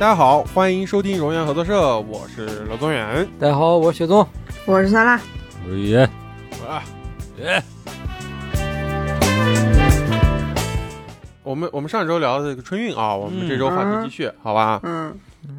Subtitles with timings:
[0.00, 3.28] 大家好，欢迎收听荣源合作社，我是罗宗远。
[3.38, 4.26] 大家好，我是雪宗。
[4.64, 5.20] 我是酸辣，
[5.62, 5.98] 我是爷，
[6.66, 6.82] 啊，
[7.38, 7.62] 爷，
[11.42, 14.80] 我们我们上周聊的这个春运啊，我们这周话题继续，好吧？
[14.84, 15.14] 嗯，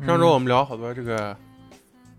[0.07, 1.38] 上周我们聊好多这个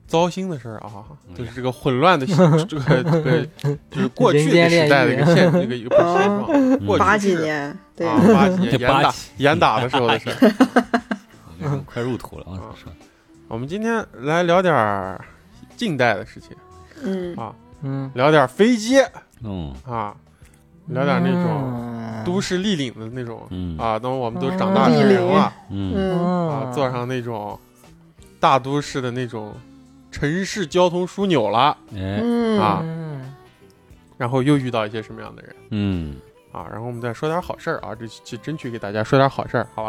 [0.07, 0.93] 糟心的事儿啊，
[1.29, 1.34] 嗯。
[1.34, 3.44] 就是这个混乱的 这个这个
[3.90, 10.54] 就是过去的时代的一个现这个一个现状，嗯过去八几年，对，啊，八几年严打 严打的时候的事儿。
[11.86, 12.75] 快入土了，啊！
[12.76, 12.86] 是！
[13.48, 15.22] 我们今天来聊点儿
[15.76, 16.57] 近代的事情
[17.02, 17.36] 嗯。
[17.36, 18.96] 啊，嗯，聊点儿飞机
[19.43, 19.75] 嗯。
[19.86, 20.14] 啊，
[20.86, 23.76] 聊点儿那种种都市立领的那种嗯。
[23.79, 25.93] 啊，等我们都长大成人了嗯。
[25.96, 27.58] 嗯啊，坐上那种
[28.40, 29.54] 大都市的那种
[30.10, 32.20] 城市交通枢纽了，哎。
[32.22, 33.34] 嗯啊嗯。
[34.18, 36.16] 然后又遇到一些什么样的人嗯，
[36.53, 36.67] 啊？
[36.70, 39.84] 然后我们再说点好事儿啊，这这争取给大家说点好事儿，好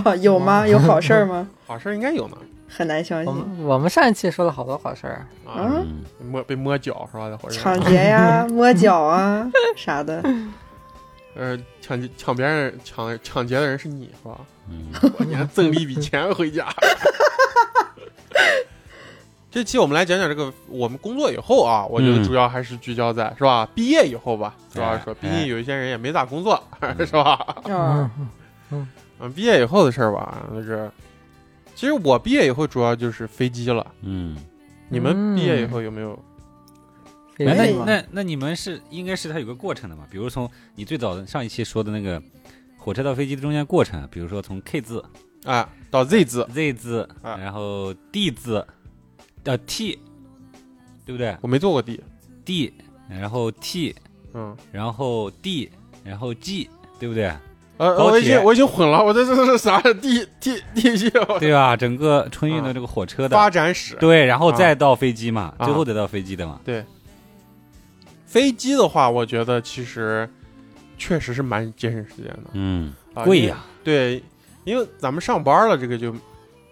[0.00, 0.14] 吧？
[0.20, 0.66] 有吗？
[0.68, 1.48] 有好事儿吗？
[1.66, 2.36] 好事儿应该有呢
[2.68, 7.30] 很难相我信，们我们上一期说了好多好事儿，啊，嗯摸被摸脚是吧？
[7.30, 10.22] 在火车上抢劫呀、摸脚啊啥的，
[11.36, 14.40] 呃，抢劫抢别人抢抢劫的人是你是吧？
[14.68, 14.88] 嗯
[15.28, 16.66] 你还赠了一笔钱回家。
[19.50, 23.66] 这期我们来讲讲这个我们工作以后啊，我觉得嗯主要还是聚焦在、是吧？
[23.74, 26.62] 毕业以后吧，主要是说，哎毕竟有一些人也没咋工作，
[26.98, 27.32] 是吧？
[27.64, 28.10] 啊，
[28.70, 28.86] 嗯
[29.18, 30.90] 嗯，毕业以后的事儿吧，就是，
[31.74, 33.86] 其实我毕业以后主要就是飞机了。
[34.02, 34.36] 嗯，
[34.88, 36.18] 你们毕业以后有没有？
[37.38, 40.04] 哎，那那那你们是应该是它有个过程的嘛？
[40.10, 42.20] 比如从你最早的上一期说的那个
[42.76, 45.04] 火车到飞机的中间过程，比如说从 K 字、
[45.44, 48.66] 啊，到 Z 字，Z 字，啊然后 D 字，
[49.46, 49.98] 到 T，
[51.04, 52.74] 对不对我没坐过 D，？D，
[53.08, 53.94] 然后 T，
[54.34, 55.70] 嗯，然后 D，
[56.02, 57.32] 然后 G，对不对？
[57.78, 61.76] 呃，高我已经我已经混了，我这这这是啥？D T D G 对吧？
[61.76, 63.94] 整个春运的这个火车的发展史。
[63.96, 66.58] 对，然后再到飞机嘛，啊最后再到飞机的嘛。
[66.64, 66.84] 对，
[68.26, 70.28] 飞机的话，我觉得其实
[70.96, 72.50] 确实是蛮节省时间的。
[72.54, 73.62] 嗯，啊贵呀。
[73.84, 74.22] 对，
[74.64, 76.12] 因为咱们上班了，这个就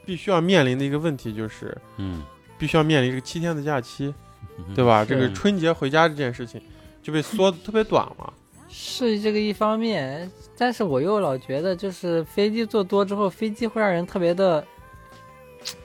[0.07, 2.23] 必须要面临的一个问题就是，嗯，
[2.65, 4.15] 必须要面临这个七天的假期，
[4.57, 4.83] 嗯对？
[4.83, 5.05] 吧？
[5.05, 6.59] 这个春节回家这件事情
[7.03, 8.33] 就被缩的特别短嘛。
[8.71, 14.65] 是这个一方面，但是我又老觉得，就是飞机坐多之后，飞机会让人特别的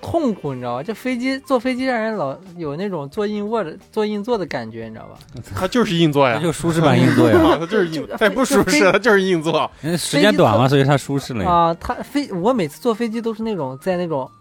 [0.01, 0.83] 痛苦，你知道吧？
[0.83, 5.19] 这飞机坐飞机让人老有那种坐硬卧的坐硬座的感觉，你知道吧？
[5.53, 9.69] 它就是硬座呀，那就舒适版硬座呀， 啊，它就是硬，它也不舒适，它就是硬座。
[9.83, 11.51] 因为时间短嘛，所以它舒适了呀。
[11.51, 14.31] 啊，它飞，我每次坐飞机都是那种在那种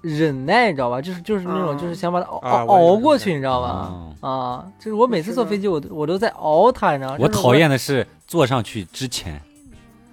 [0.00, 1.00] 忍耐，你知道吧？
[1.00, 3.68] 就是就是那种啊就是想把它熬、熬熬过去，你知道吧？
[3.68, 7.16] 哦啊，就是我每次坐飞机，我都我都在熬它，你知道吗？
[7.20, 9.40] 我讨厌的是坐上去之前，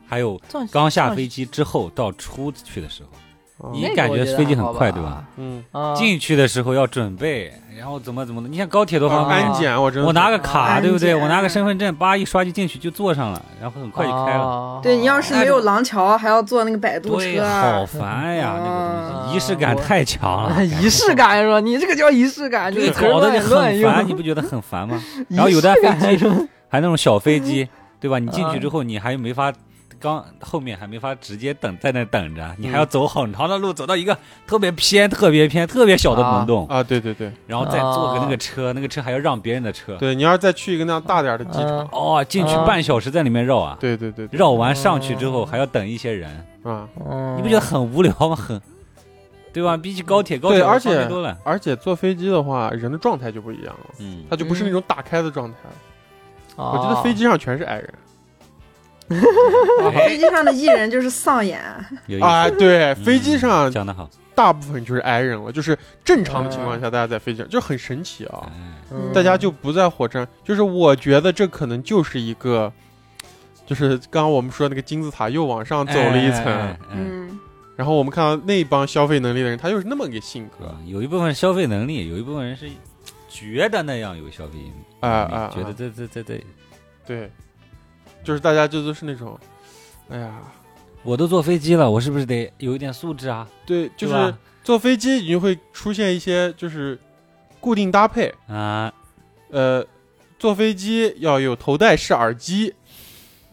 [0.08, 0.40] 还有
[0.72, 3.25] 刚下飞机之后到出去的时候，啊
[3.74, 5.24] 你感觉飞机很快对吧？
[5.38, 8.50] 嗯，啊，进去的时候要准备，然后怎么怎么的。
[8.50, 11.16] 你像高铁多方便安，检我真我拿个啊卡，对不对？
[11.16, 14.80] 我拿个身份证，叭一刷就进去就坐上了，然后很快就开了。
[14.84, 21.62] 对你要是没有廊桥，还要坐那个摆渡，车好啊，烦呀，那个东啊西仪式感太强了，仪式感是吧？
[21.62, 23.90] 你这个叫仪式感，这对，个搞得就乱乱用。
[23.90, 25.02] 很烦，你不觉得很烦吗？
[25.30, 26.28] 然后有的飞机
[26.68, 27.68] 还那种小飞机，
[28.02, 28.20] 对吧？
[28.20, 29.52] 你进去之后，你还没法，
[30.06, 37.32] 刚后面还没法直接等在那等着，你还要走很长的路，走到一个特别偏、特别偏、特别小的门洞，啊，对对对。
[37.48, 39.98] 然后再坐个那个车，那个车还要让别人的车。
[39.98, 41.90] 对，你要是再去一个那样大点的机场，嗯。
[41.92, 44.38] 哦，进去啊半小时在里面绕啊，对对对对。
[44.38, 46.30] 绕完上去之后还要等一些人，
[46.64, 48.36] 啊，嗯你不觉得很无聊吗？
[48.36, 48.62] 很，
[49.52, 49.76] 对吧？
[49.76, 51.36] 比起高铁，高铁对而且多了。
[51.44, 55.58] 而且坐飞机的话，人的状态就不一样了，嗯，他就不是那种打开的状态。
[56.58, 57.94] 我觉得飞机上全是矮人
[59.94, 61.62] 飞机上的艺人就是丧眼，
[62.08, 62.28] 有意思。
[62.28, 68.52] 啊，对，嗯飞机上讲得好，大部分就是矮人了，就是正常的情况下，大家在飞机上就很神奇啊，
[69.14, 72.72] 大家就不在火车上，就是我觉得这可能就是一个。
[73.68, 76.80] 就是刚刚我们说那个金字塔又往上走了一层，哎哎哎哎。
[76.92, 77.40] 嗯，
[77.76, 82.70] 然后我们看到那帮消费能力的人，他又是那么个性格，啊有一部分消费能力，有一部分人是
[83.28, 85.76] 觉得那样有消费能力，啊啊觉得啊。
[85.76, 86.44] 这这这这，
[87.08, 87.32] 对，
[88.26, 89.40] 就是大家就都是那种，
[90.10, 90.34] 哎呀，
[91.04, 93.48] 我都坐飞机了，我是不是得有一点素质啊？
[93.66, 94.38] 对，就是吧？
[94.64, 97.00] 坐飞机你就会出现一些就是
[97.60, 98.92] 固定搭配，啊，
[99.52, 99.86] 呃，
[100.40, 102.74] 坐飞机要有头戴式耳机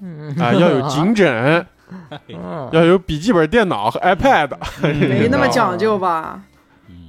[0.00, 0.34] 嗯。
[0.40, 1.66] 啊、要有颈枕，
[2.28, 2.68] 嗯。
[2.72, 4.50] 要有笔记本电脑和 iPad，
[4.82, 6.42] 嗯没那么讲究吧？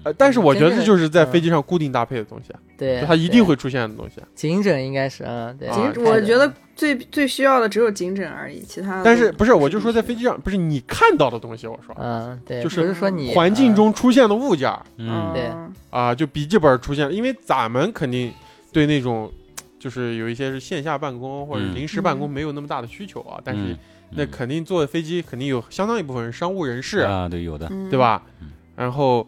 [0.03, 4.27] 嗯呃，但是我觉得这就是在嗯飞机上固定搭配的东西啊，对，就它一定会出现的东西啊。
[4.35, 18.31] 颈枕应该是嗯对，啊颈我觉得最最需要的只有颈枕而已，其他的但是不是，我就说在飞机上，不是你看到的东西，我说嗯对，就是说你环境嗯中出现的物件嗯对嗯啊，就笔记本出现，因为咱们肯定
[18.71, 19.31] 对那种
[19.79, 23.77] 就是有一些是线下办公或者嗯临时办公嗯没有那么大的需求啊，但是嗯
[24.15, 27.97] 那肯定坐飞机肯定有相当一部分是商务人士，啊，对，有的，嗯对？
[27.97, 28.51] 吧嗯？
[28.75, 29.27] 然后，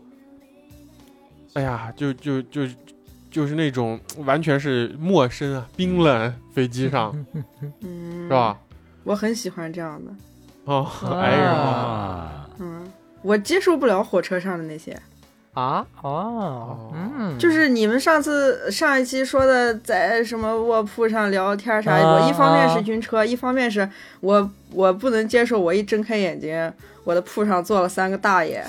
[1.56, 2.62] 哎呀，就就就
[3.31, 7.13] 就是那种完全是陌生啊、冰冷飞机上
[7.81, 8.57] 嗯，是吧？？
[9.04, 10.12] 我很喜欢这样的，
[10.66, 12.92] 哦，啊 哎呀，啊，嗯，
[13.22, 15.00] 我接受不了火车上的那些，
[15.54, 15.86] 啊？
[16.02, 23.88] 哦嗯，就是你们上次上一期说的，在什么卧铺上聊天啥，啊我一方面是晕车，一方面是
[24.22, 26.74] 我我不能接受，我一睁开眼睛，
[27.04, 28.66] 我的铺上坐了三个大爷，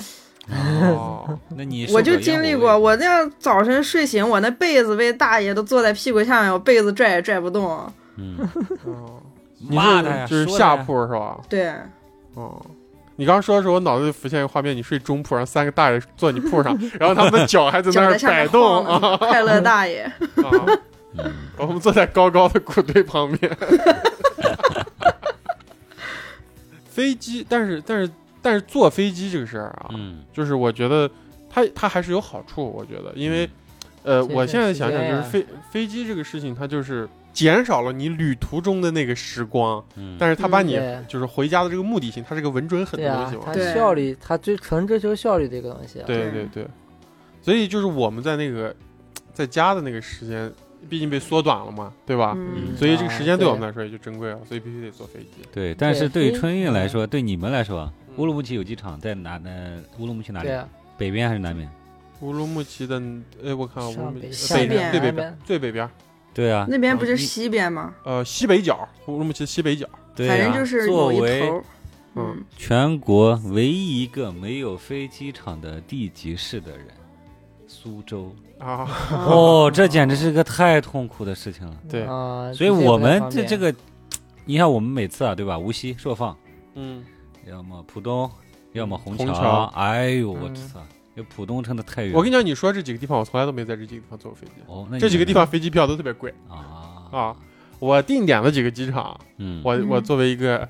[0.48, 7.92] 哦，那你 我就经历过，我那样早晨睡醒，我那被子被大爷都坐在屁股下面，我被子拽也拽不动。
[8.16, 8.36] 嗯，
[8.84, 9.20] 哦
[9.58, 11.38] 你骂他呀，是就是下铺是吧？
[11.48, 11.72] 对，
[12.34, 12.60] 哦。
[13.18, 18.84] 你刚刚说的时候，我脑子里浮现一个画面：你睡中铺，然后三个大爷坐你铺上，然后他们的脚还在那儿 摆动
[19.18, 20.02] 快乐大爷。
[20.02, 20.12] 啊！
[21.18, 23.50] 嗯我们坐在高高的谷堆旁边。
[26.90, 28.10] 飞机，但是但是
[28.46, 30.22] 但是坐飞机这个事儿啊，嗯。
[30.32, 31.10] 就是我觉得
[31.50, 33.50] 它它还是有好处，我觉得，因为
[34.04, 40.78] 呃，我现在想想，就是飞飞机这个事情，它就是减少了你旅途中的那个时光，嗯，但是它把你
[41.08, 43.42] 就是回家的这个目的性，它是个稳准狠的东西，嘛。
[43.46, 46.04] 它对效率，它追纯追求效率的一个东西啊。
[46.06, 46.64] 对对对，
[47.42, 48.72] 所以就是我们在那个
[49.32, 50.52] 在家的那个时间，
[50.88, 52.32] 毕竟被缩短了嘛，对吧？
[52.36, 55.42] 嗯，所以这个时间对我们啊来说也就珍贵了，所以必须得坐飞机。
[55.52, 59.82] 对，但是对于春运来说，对你们来说，嗯乌鲁木齐有机场在哪呢？
[59.98, 60.56] 乌鲁木齐哪里对？
[60.56, 61.68] 啊，北边还是南边？
[62.20, 63.00] 乌鲁木齐的，
[63.44, 65.90] 哎，我看啊乌鲁木齐北边最北边，最北边，
[66.32, 67.94] 对啊，那边不是西边吗？
[68.04, 69.86] 呃，西北角，乌鲁木齐西北角。
[70.14, 71.58] 对反正啊就是某一作为头。
[71.58, 71.64] 嗯
[72.18, 76.86] 嗯，全国唯一一个没有飞机场的地级市的人，
[77.66, 78.34] 苏州。
[78.58, 81.76] 啊，哦，这简直是个太痛苦的事情了。
[81.90, 83.74] 对啊，所以我们这这个，
[84.46, 85.58] 你看我们每次啊，对吧？
[85.58, 86.34] 无锡、朔放，
[86.76, 87.04] 嗯，
[87.48, 88.30] 要么浦东，
[88.72, 89.64] 要么虹虹桥。
[89.74, 90.54] 哎呦，我嗯。
[90.54, 90.80] 操！
[91.14, 92.12] 这浦东真的太远。
[92.12, 94.52] 我跟你讲，你说这几个地方，我从来都没在这几个地方坐过飞机。
[94.66, 96.34] 哦，那这几个地方飞机票都特别贵。
[96.48, 97.36] 啊，啊。
[97.78, 99.88] 我定点的几个机场，嗯，我嗯。
[99.88, 100.68] 我作为一个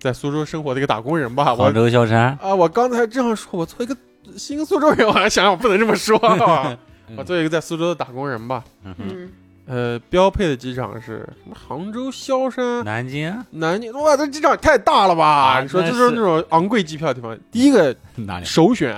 [0.00, 3.96] 在苏州生活的一个打工人吧，我杭州萧山，啊，我刚才这样说，我作为一个
[4.36, 6.16] 新苏州人，我还想想我不能这么说
[7.16, 8.94] 我作为一个在苏州的打工人吧，嗯。
[8.98, 9.32] 哼嗯，
[9.66, 11.54] 呃，标配的机场是什么？
[11.54, 15.26] 杭州、萧山、南京啊南京，哇，这机场也太大了吧！
[15.56, 18.94] 啊你说就是这是那种昂贵机票的地方，第一个 哪里首选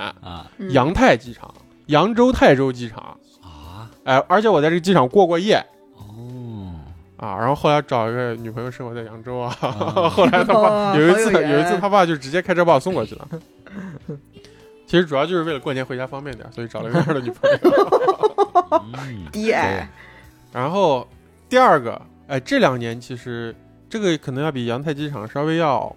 [0.71, 1.53] 扬泰机场、
[1.85, 3.89] 扬州泰州机场，啊？
[4.03, 5.55] 哎，而且我在这个机场过过夜
[5.95, 6.73] 哦，
[7.15, 7.37] 啊。
[7.37, 13.27] 然后后来找一个女朋友生活在扬州啊，啊 后来他爸有一次有一次他爸就直接开车把我送过去了。
[14.85, 17.57] 其实主要就是为了过年回家方便点，所以找了个这样的女朋友。
[18.71, 19.89] 嗯低矮，
[20.51, 21.07] 然后
[21.49, 23.55] 第二个，哎，这两年其实
[23.89, 25.95] 这个可能要比扬泰机场稍微要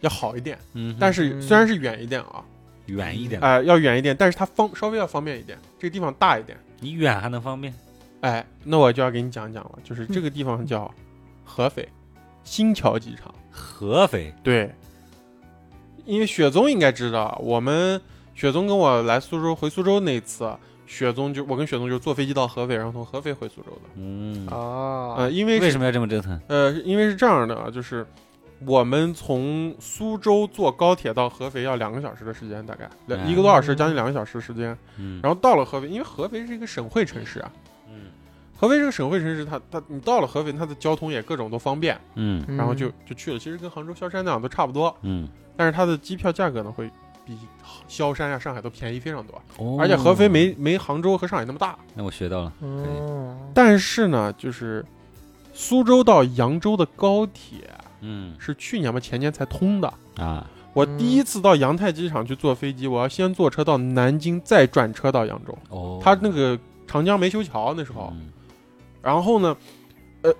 [0.00, 2.44] 要好一点，嗯，但是虽然是远一点啊，
[2.86, 7.72] 远一点，哎、要远一点，但是它方稍微要方便一点，这个地方大一点，你远还能方便？
[8.20, 10.92] 哎，那我就要给你讲讲了，就是这个地方叫
[11.44, 11.88] 合肥
[12.44, 14.32] 新桥机场，合肥？
[14.42, 14.72] 对，
[16.04, 18.00] 因为雪宗应该知道，我们
[18.34, 20.56] 雪宗跟我来苏州回苏州那次，
[20.92, 26.38] 雪宗就我跟雪宗就是坐飞机到合肥，然后从合肥回苏州的，嗯，啊，呃，因为为什么要这么折腾？
[26.48, 28.06] 呃，因为是这样的啊，就是
[28.66, 34.76] 我们从苏州坐高铁到合肥要两个小时的时间，大概两嗯一个多小时，将近两个小时时间。
[34.98, 37.50] 嗯，然后到了合肥，因为合肥是一个省会城市啊，
[37.88, 38.10] 嗯。
[38.54, 42.44] 合肥是个省会城市，它它你到了合肥，它的交通也各种都方便，嗯。
[42.56, 43.38] 然后就就去了。
[43.38, 46.90] 其实跟杭州萧山那样都差不多，嗯，但是它的机票价格呢会
[47.34, 47.46] 比
[47.88, 51.76] 萧山呀、上海都便宜非常多，哦而且合肥没没杭州和上海那么大。
[51.94, 54.84] 那我学到了，嗯，但是呢，就是
[55.52, 57.68] 苏州到扬州的高铁
[58.00, 59.92] 嗯是去年吧前年才通的。
[60.16, 65.56] 啊，我第一次到扬泰机场去坐飞机，我要先坐车到南京，再转车到扬州。
[65.68, 68.32] 哦，他那个长江没修桥那时候，嗯
[69.02, 69.56] 然后呢，
[70.22, 70.32] 呃，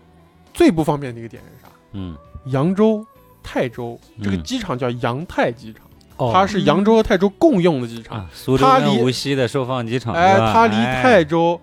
[0.55, 1.69] 最不方便的一个点是啥？
[1.93, 3.05] 嗯，扬州、
[3.43, 5.91] 泰州这个嗯机场叫扬泰机场，哦
[6.31, 8.19] 它是扬州和泰州共用的机场。
[8.19, 11.03] 啊，苏州它离跟无锡的收放机场，哎，它离哎。
[11.03, 11.59] 泰州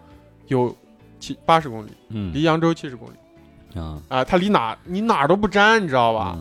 [0.48, 0.76] 有
[1.20, 2.34] 七八十公里，嗯。
[2.34, 3.80] 离扬州七十公里。
[3.80, 4.02] 啊。
[4.08, 6.36] 啊、它离哪你哪儿都不沾，你知道吧？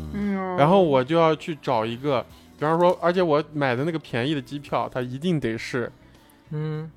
[0.57, 2.25] 然后我就要去找一个，
[2.59, 5.93] 比方说，而且我买的那个便宜的机票，它一定得是
[6.51, 6.91] 嗯，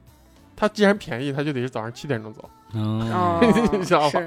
[0.55, 4.21] 它既然便宜，它就得是早上七点钟走， 你知道吧？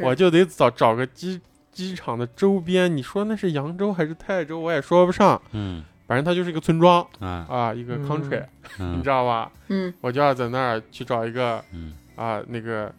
[0.00, 1.40] 我就得找找个机
[1.70, 2.94] 机场的周边。
[2.94, 7.46] 你说那是扬州还是泰州，我也说不上，嗯反正它就是一个村庄啊。
[7.48, 8.08] 啊，一个嗯。
[8.08, 8.40] country，、
[8.78, 9.50] 你嗯知道吧？
[9.68, 9.92] 嗯。
[10.00, 11.92] 我就要在那儿去找一个嗯。
[12.14, 12.92] 啊那个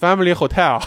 [0.00, 0.78] family hotel，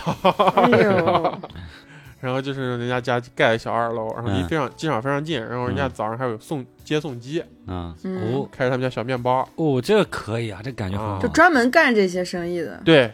[0.61, 1.39] 哎，
[2.19, 4.47] 然后就是人家家盖的小二楼，然后离嗯。
[4.47, 5.91] 非常机场非常近，然后人家嗯。
[5.93, 8.33] 早上还有送接送机，啊嗯。
[8.33, 8.49] 哦。
[8.51, 9.47] 开着他们家小面包。
[9.55, 11.19] 哦，这个可以啊，这感觉很好。
[11.21, 11.27] 就。
[11.29, 12.81] 专门干这些生意的。
[12.83, 13.13] 对，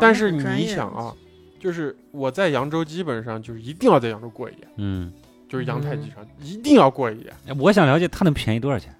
[0.00, 1.12] 但是你想啊，
[1.58, 5.12] 就是我在扬州基本上就是一定要在扬州过一夜，嗯，
[5.54, 8.92] 就是扬泰机场一定要过一夜，哎我想了解它能便宜多少钱？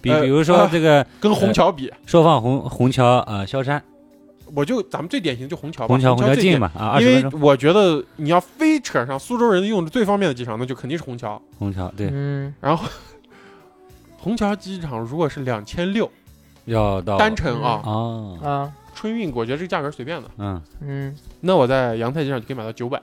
[0.00, 3.82] 比呃比如说啊这个跟虹桥比，说放虹虹桥呃萧山
[4.54, 6.42] 我就咱们最典型就虹桥吧，虹桥虹桥最。
[6.42, 11.38] 近嘛啊，二因为十分钟我觉得你要非扯上苏州人用的最方便的机场，那就肯定是虹桥。
[11.58, 12.88] 虹桥对嗯，然后
[14.16, 16.10] 虹桥机场如果是两千六
[16.64, 20.30] 要到单程啊，哦啊，春运我觉得这个价格随便的。
[20.38, 22.98] 嗯嗯，那我在扬泰机场就可以买到九百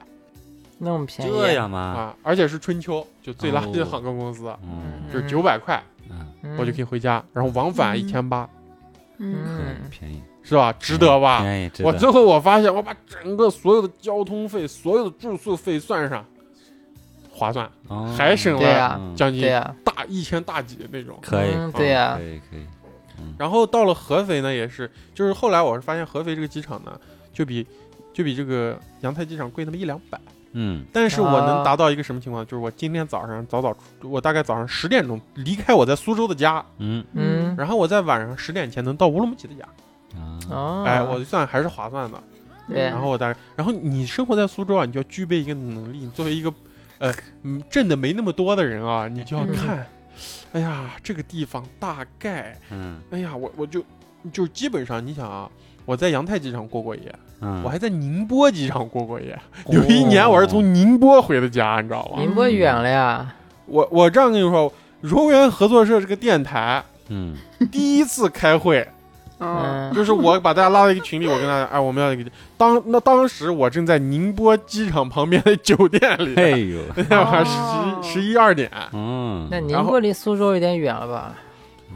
[0.80, 1.80] 那么便宜，这样吗？
[1.80, 5.04] 啊，而且是春秋，就最垃圾的哦航空公司，嗯。
[5.14, 6.26] 就是九百块嗯。
[6.42, 8.00] 嗯我就可以回家，然后往返嗯。
[8.00, 8.50] 一千八，
[9.18, 9.36] 嗯。
[9.46, 10.22] 嗯便宜。
[10.42, 10.74] 是吧？
[10.80, 11.42] 值得吧？
[11.42, 16.26] 便宜我最后我发现，我把整个所有的交通费、所有的住宿费算上，
[17.32, 18.16] 划算，哦。
[18.18, 19.44] 还省了将近，
[19.84, 21.20] 大一千大几那种。
[21.22, 22.16] 可以嗯对呀。
[22.18, 22.66] 可，以可以。
[23.38, 27.00] 然后到了合肥呢，也是，就是后来我是发现合肥这个机场呢，
[27.34, 27.68] 就比
[28.14, 30.18] 就比这个扬泰机场贵那么一两百，
[30.54, 30.86] 嗯。
[30.92, 32.46] 但是我能啊达到一个什么情况？
[32.46, 37.04] 就是我今天早上早早出，我大概早上十点钟离开我在苏州的家，嗯。
[37.14, 39.66] 嗯，然后我在晚上十点前能到乌鲁木齐的家，
[40.20, 40.40] 啊。
[40.50, 42.22] 哦，哎，我算还是划算的。
[42.68, 46.54] 对，然后我大概，然后你生活在苏州啊，你就要具备一个能力，你作为一个
[47.00, 47.14] 呃
[47.44, 49.56] 嗯挣的没那么多的人啊，你就要嗯。
[49.56, 49.88] 看，
[50.54, 53.00] 哎呀这个地方大概，嗯。
[53.12, 53.84] 哎呀我我就
[54.32, 55.50] 就基本上你想啊。
[55.86, 59.40] 我在扬泰机场过过夜，嗯，我还在宁波机场过过夜。
[59.66, 59.74] 哦。
[59.74, 62.22] 有一年我是从宁波回的家，你知道吗？
[62.22, 63.34] 宁波远了呀，
[63.66, 67.36] 我我这样跟你说，荣源合作社这个电台嗯。
[67.72, 68.88] 第一次开会，
[69.38, 76.80] 哦，嗯，就是我把大家拉到一个群里，我跟大家，哎，我们要一个当那当时我正在宁波机场旁边的酒店里，哎呦。
[76.96, 77.46] 那天晚哦。
[77.46, 79.48] 上十十一二点，嗯。
[79.50, 81.36] 那宁波离苏州有点远了吧？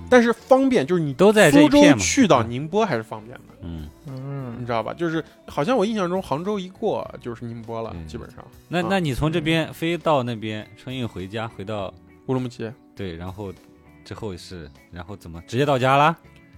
[0.10, 3.88] 但是方便，就是你都在苏州去到宁波还是方便的，嗯。
[4.06, 4.12] 你
[4.60, 4.94] 嗯，知道吧？
[4.94, 11.94] 就是好像我印象中杭州一过就是宁波了，对基本上那啊那你从这边飞到那边春运回家回到
[12.28, 13.52] 乌鲁木齐对，然后
[14.06, 16.16] 之后是然后怎么直接到家啦？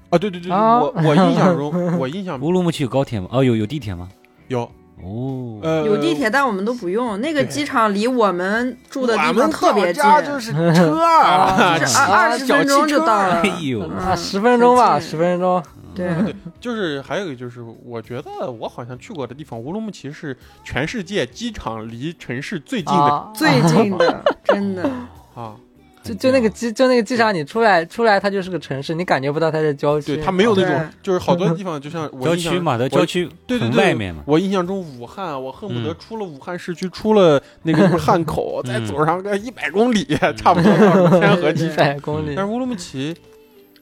[0.09, 3.27] 啊，对对对，啊我我印象中我印象 乌鲁木齐有高铁吗？
[3.31, 4.09] 哦，有有地铁吗？
[4.47, 4.61] 有
[5.03, 7.19] 哦，呃有地铁，但我们都不用。
[7.19, 13.41] 那个对机场离我们住的地方特别近，到家就是车 啊就是啊二二十分钟就到了。
[13.41, 15.61] 哎呦，十分钟吧，很近十分钟，
[16.25, 24.89] 对， 就是还有一个就是，我觉得我好像去过的地方，乌鲁木齐是全世界机场离城市最近的啊，最近的， 真的。
[25.33, 25.55] 啊。
[26.03, 30.15] 就就那个机，就那个机场，你出来出来，它就是个城市，你感觉不到它是郊区。
[30.15, 34.21] 对，它没有那种，就是好多地方，就像我印象郊区嘛，在我郊区对对对，外面嘛。
[34.27, 40.05] 我印象中武汉，我恨不得嗯出了武汉市区，出了那个汉口，再嗯走上个一百公里，
[40.37, 41.77] 差不多到天河机一场。
[41.77, 43.15] 百公里但，是乌鲁木齐，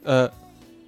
[0.02, 0.26] 呃，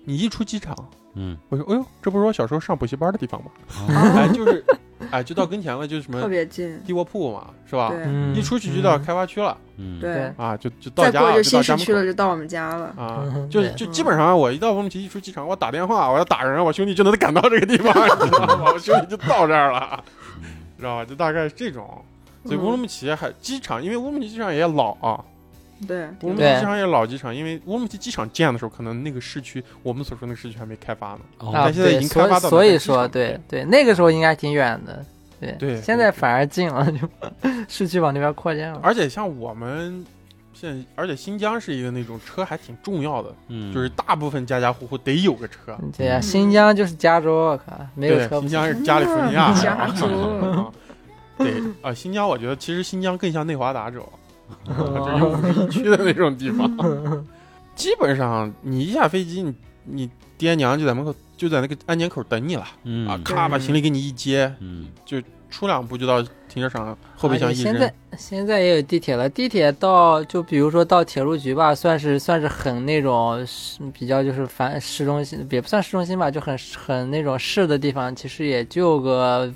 [0.06, 0.75] 你一出机场，
[1.18, 3.50] 嗯，我说，哎呦，这不是我小时候上补习班的地方吗？
[3.88, 4.64] 哦哎，就是，
[5.11, 6.78] 哎，就到跟前了，就是什特么别近。
[6.87, 7.90] 地卧铺嘛，是吧？
[8.35, 12.87] 一出去就到开发区了嗯，对，啊，就就到家了，就就到家区了，就到我们家了。
[12.96, 17.92] 啊嗯，就对就基本上我一到乌鲁木齐一出机场，我打电话，我要打人，我兄弟就能赶到这个地方，
[18.23, 18.73] 你知道吗？
[18.75, 20.04] 我兄弟就到这儿了，
[20.78, 21.04] 知道吧？
[21.04, 21.88] 就大概是这种。
[22.44, 25.25] 所以乌鲁木齐还机场，因为乌鲁木齐机场也老啊，
[25.87, 31.21] 对，乌鲁木齐机场也老机场，因为乌鲁木齐机场建的时候，可能那个市区我们所说那个市区还没开发呢。
[31.38, 35.04] 哦啊，但现在已，经开发到所以所以说，对对，那个时候应该挺远的，
[35.40, 35.80] 对对。
[35.83, 36.99] 现在反而近了， 就
[37.68, 38.80] 市区往那边扩建了。
[38.83, 40.04] 而且像我们
[40.54, 45.76] 现在，而且新疆是一个那种车还挺重要的，嗯，就是大部分家家户户得有个车。
[45.97, 49.52] 对呀，嗯新疆就是加州，我靠，没有，车新疆是加利福尼亚，
[51.37, 54.00] 对啊，新疆我觉得其实新疆更像内华达州，
[54.66, 56.70] 就有五十一区的那种地方。
[57.74, 67.92] 基本上你一下飞机，你你爹娘就在门口，就在那个安检口等你了嗯啊，咔把行李给你一接，嗯就出两步就到停车场，后备箱一扔现在。
[68.16, 79.52] 现在也有地铁了，地铁到就比如说到铁路局吧，算是算是很那种市比较就是繁市中心，也不算市中心吧，就很很那种市的地方，其实也就个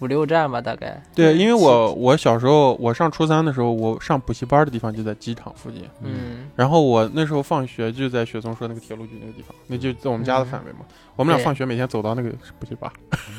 [0.00, 1.02] 五六站吧，大概。
[1.14, 10.80] 对，因为我我小时候我上初三的时候，我上补习班的地方就在机场附近，嗯，然后我那时候放学就在雪松说那个铁路局那个地方，那就在我们家的范围嘛。
[11.16, 12.90] 我们俩放学每天走到那个补习班，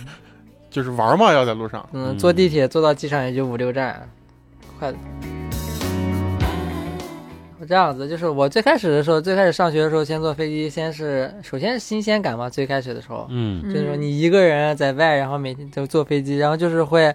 [0.69, 1.87] 就是玩嘛，要在路上。
[1.93, 4.07] 嗯，嗯坐地铁坐到机场也就五六站，
[4.79, 4.93] 快。
[7.67, 17.13] 这样子，就是我最开始的时候，最开始上学的时候，先坐飞机，先是首先是新鲜感嘛，最开始的时候，嗯就是说你一个人在外，然后每天就坐飞机，然后就是会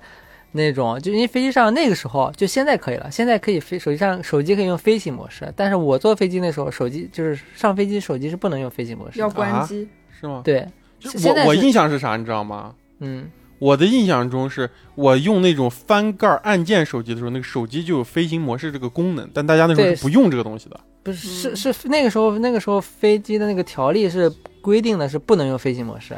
[0.53, 9.89] 那种，就因为飞机上那个时候，就现在可以了，现在可以飞手机上手机可以用飞行模式，但是我坐飞机那时候，手机就是上飞机手机是不能用飞行模式要，关机，
[10.19, 10.41] 是吗？
[10.45, 10.67] 对，
[10.99, 12.75] 就是我我印象是啥，你知道吗？
[13.01, 20.79] 嗯，我的印象中是我用那种翻盖按键手机的时候，那个手机就有飞行模式这个功能，但大家那时候是不用这个东西的。
[21.03, 24.29] 不是嗯是是那个时候那个时候飞机的那个条例是
[24.61, 26.17] 规定的是不能用飞行模式，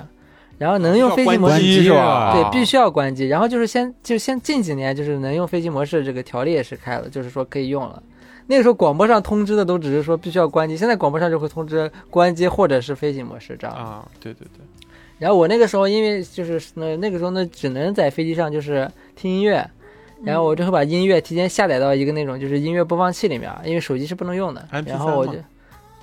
[0.57, 2.33] 然后能用飞行模式是吧？
[2.33, 3.27] 对，必须要关机。
[3.29, 8.03] 然后就是先就先近几年，就是能用飞行模式这个条例也是开了，就是说可以用了。
[8.47, 13.77] 那个时候广播上通知的都只是说必须要关机，现在广播上就会通知关机或者是飞行模式这样。
[13.77, 14.65] 啊，对对对，
[15.19, 19.69] 然后我那个时候因为就是那那个时候呢，只能在飞机上就是听音乐，
[20.25, 24.67] 然后我就会把音乐提前下载到一个那种就是音乐播放器里面，因为手机是不能用的。
[24.87, 25.33] 然后我就，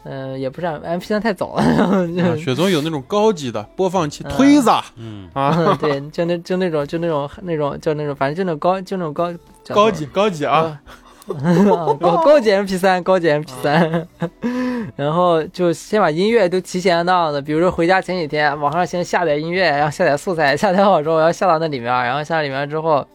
[0.04, 4.32] 嗯、也不是 M P 三太早了，然后就、啊， 雪松有那种高级的播放器嗯。
[4.32, 5.30] 推子嗯。
[5.34, 9.34] 啊，对，就那就那种就那种那种叫那种，反正就那种高就那种高
[9.70, 10.82] 高级高级啊，啊
[12.00, 14.08] 高高级 MP 三高级 MP 三
[14.96, 23.06] 然后就先把音乐都提前那样的，比如说回家前几天，网上先下载音乐，然后下载素材，下载好之后，然后下到那里面，然后下到里面之后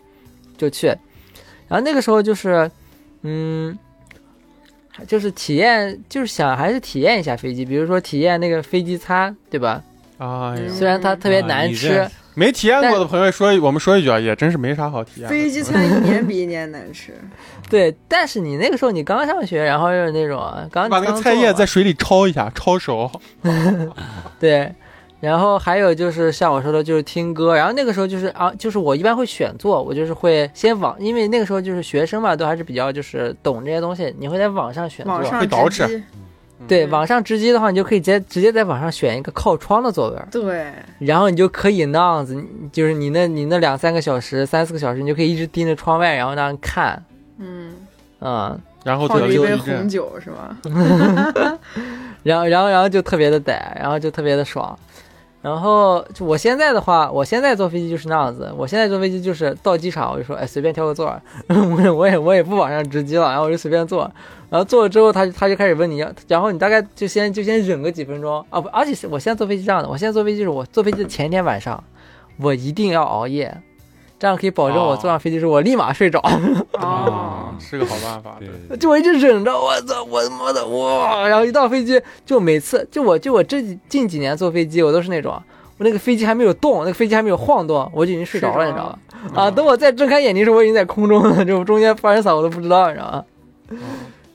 [0.58, 0.88] 就去，
[1.68, 2.70] 然后那个时候就是，
[3.22, 3.78] 嗯。
[5.06, 9.82] 就是体验，就是想还是体验一下飞机，比如说体验那个飞机餐，对吧？
[10.18, 12.06] 哎呀，虽然它特别啊难吃，
[12.40, 15.28] 没体验过的朋友说，我们说一句啊，也真是没啥好体验。
[15.28, 17.12] 飞机餐一年比一年难吃。
[17.68, 20.42] 对，但是你那个时候你刚上学，然后又是那种
[20.72, 23.10] 刚把那个菜叶在水里焯一下，焯熟。
[24.40, 24.72] 对，
[25.20, 36.02] 然后还有就是像我说的，就是听歌，然后那个时候就是啊，就是我一般会选座，我就是会先网，因为那个时候就是学生嘛，都还是比较就是懂这些东西，你会在网上选座网，上会捯饬直击，
[36.68, 42.36] 对，嗯网上直机的话，你就可以直接直接在网上选一个靠窗的座位儿，对，然后你就可以那样子，
[42.72, 47.02] 就是你那你那两三个小时、三四个小时，你就可以一直盯着窗外，然后那样看，
[47.38, 47.74] 嗯，
[48.20, 50.56] 嗯，然后就泡着一杯红酒是吗？
[52.22, 54.78] 然后然后然后就特别的逮，然后就特别的爽。
[55.42, 58.52] 然后就我现在的话，我现在坐飞机就是那样子。
[58.56, 64.10] 我现在坐飞机就是到机场我就说，哎，随便挑个座儿， 我也我也我也不往上直机了，然后我就随便坐。
[64.50, 71.82] 然后坐了之后，他他就开始问你要，然后你大概就先就先忍个几分钟啊不，而且是我现在坐飞机这样的，我现在坐飞机是我坐飞机的前一天晚上，
[72.38, 73.62] 我一定要熬夜，
[74.20, 76.20] 这样可以保证我哦坐上飞机之后我立马睡着。
[76.74, 78.36] 哦啊，，是个好办法。
[78.38, 81.26] 对对，就我一直忍着，我操，我他妈的哇！
[81.26, 85.32] 然后一到飞机，就每次就我就我这近几年坐飞机，我都是那种，
[85.78, 88.98] 我那个飞机还没有动，那个飞机还没有晃动，我就已经睡着了，你知道吧？
[89.34, 93.24] 啊，等我再睁开眼睛的时候，我已经在空中了，就中间发生啥我都不知道，你知道吗？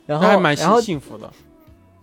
[0.08, 1.30] 然后还蛮然后幸幸福的。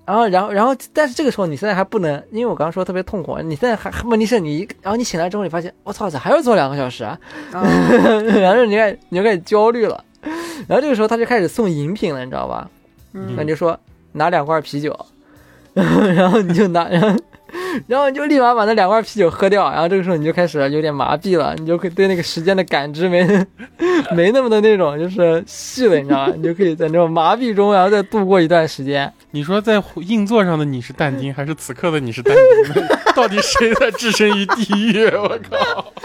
[0.04, 7.18] 然后然后然后，但是这个时候你现在还不能，因为我刚刚说特别痛苦，你现在还问题是你，然后你醒来之后，你发现我操，咋还要坐两个小时啊？
[7.52, 7.62] 哦
[8.40, 10.04] 然后你开始你就开始焦虑了，
[10.66, 12.68] 然后这个时候他就开始送饮品了，你知道吧？
[13.14, 13.78] 嗯那你就说
[14.12, 14.98] 拿两罐啤酒，
[15.74, 17.08] 然后你就拿，然后
[17.86, 23.24] 然后你就立马把那两罐啤酒喝掉，然后这个时候你就开始有点麻痹了，你就可以对那个时间的感知没
[24.14, 26.34] 没那么的那种就是细了，你知道吗？
[26.36, 29.12] 你就可以在那种麻痹中，然后再度过一段时间。
[29.30, 32.84] 你说在硬座上的你是但丁，还是此刻的你是但丁？
[33.14, 35.04] 到底谁在置身于地狱？
[35.06, 35.92] 我靠！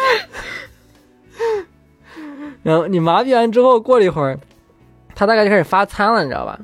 [2.64, 4.38] 然后你麻痹完之后，过了一会儿，
[5.16, 6.60] 他大概就开始发餐了，你知道吧？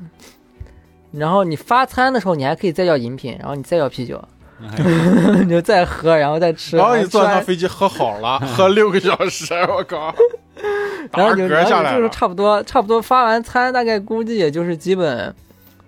[1.12, 4.22] 然后你发餐的时候，你还可以再要饮品，然后你再要啤酒，
[5.42, 6.76] 你就再喝，然后再吃。
[6.76, 10.14] 然后你坐上飞机喝好了， 喝六个小时，我靠！
[11.12, 12.08] 然后你然后就是。
[12.10, 15.34] 差不多差不多发完餐，大概估计也就是基本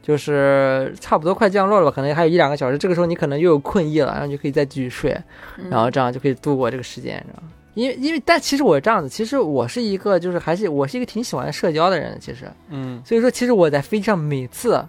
[0.02, 2.76] 就是差不多快降落了吧，可能还有一两个小时。
[2.76, 5.12] 这个时候你可能又有困意了，然后你就可以再继续睡，
[5.58, 7.48] 嗯然后这样就可以度过这个时间，你知道吗？
[7.74, 14.84] 因为因为但其实我这样子，其实我是一个就是还是我是一个挺喜欢社交的人，其实嗯，所以说其实我在飞机上每次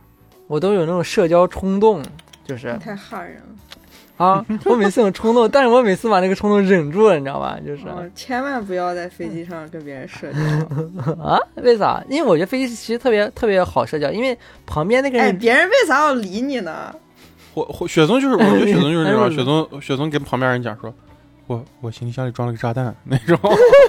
[0.47, 2.01] 我都有那种社交冲动，
[2.45, 3.55] 就是太吓人了。
[4.17, 7.57] 啊，我每次有冲动，但是我每次把那个冲动忍住了，你知道吧？
[7.65, 7.87] 就是。
[7.87, 11.13] 哦，千万不要在飞机上跟别人社交。
[11.23, 11.39] 啊？
[11.57, 12.03] 为啥？
[12.09, 16.93] 因为我觉得飞机其实特别特别好社交，因为旁边那个人哎，人，别人为啥要理你呢？
[17.53, 19.21] 或或雪松就是，我觉得雪松就是这样。
[19.23, 20.93] 哎雪松雪松跟旁边人讲说，
[21.45, 23.37] 我我行李箱里装了个炸弹那种。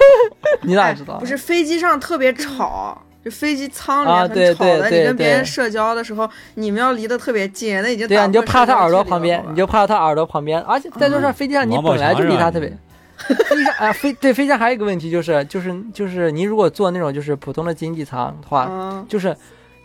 [0.63, 1.19] 你咋知道？
[1.19, 4.81] 不是飞机上特别吵，就飞机舱里啊面很吵的。
[4.81, 12.73] 对对对你跟别人社交的时候，你们要离得特别近，那已经对啊，你就趴他耳朵旁边你就趴他耳朵旁边，而且再加上飞机上你本来就离他特别。
[13.19, 19.37] 飞机上啊，飞对飞机上还有一个问题就是就是就是你如果坐那种就是普通的经济舱的话，嗯，就是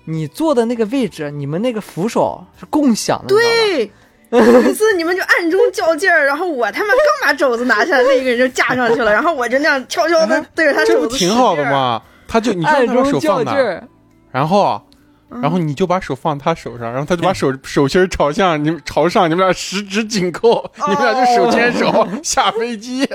[0.05, 3.91] 你坐的那个位置，你们那个扶手是共享的，对。
[4.31, 11.71] 有一次你们就暗中较劲儿，然后我他妈刚把肘子拿下来，另一个人就架上去了，然后我就那样悄悄的对着他这肘子不挺好的使劲儿？
[11.71, 12.01] 吗？
[12.33, 13.87] 他就你就暗让他把手放那儿，劲儿。
[14.31, 14.81] 然后
[15.29, 23.07] 然后你就把手放他手上，然后他就把手 手心儿朝向你们朝上，你们俩十指紧扣，你们俩就手牵手 下飞机。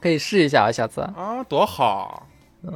[0.00, 1.00] 可以试一下啊，下次。
[1.00, 2.26] 啊，多好！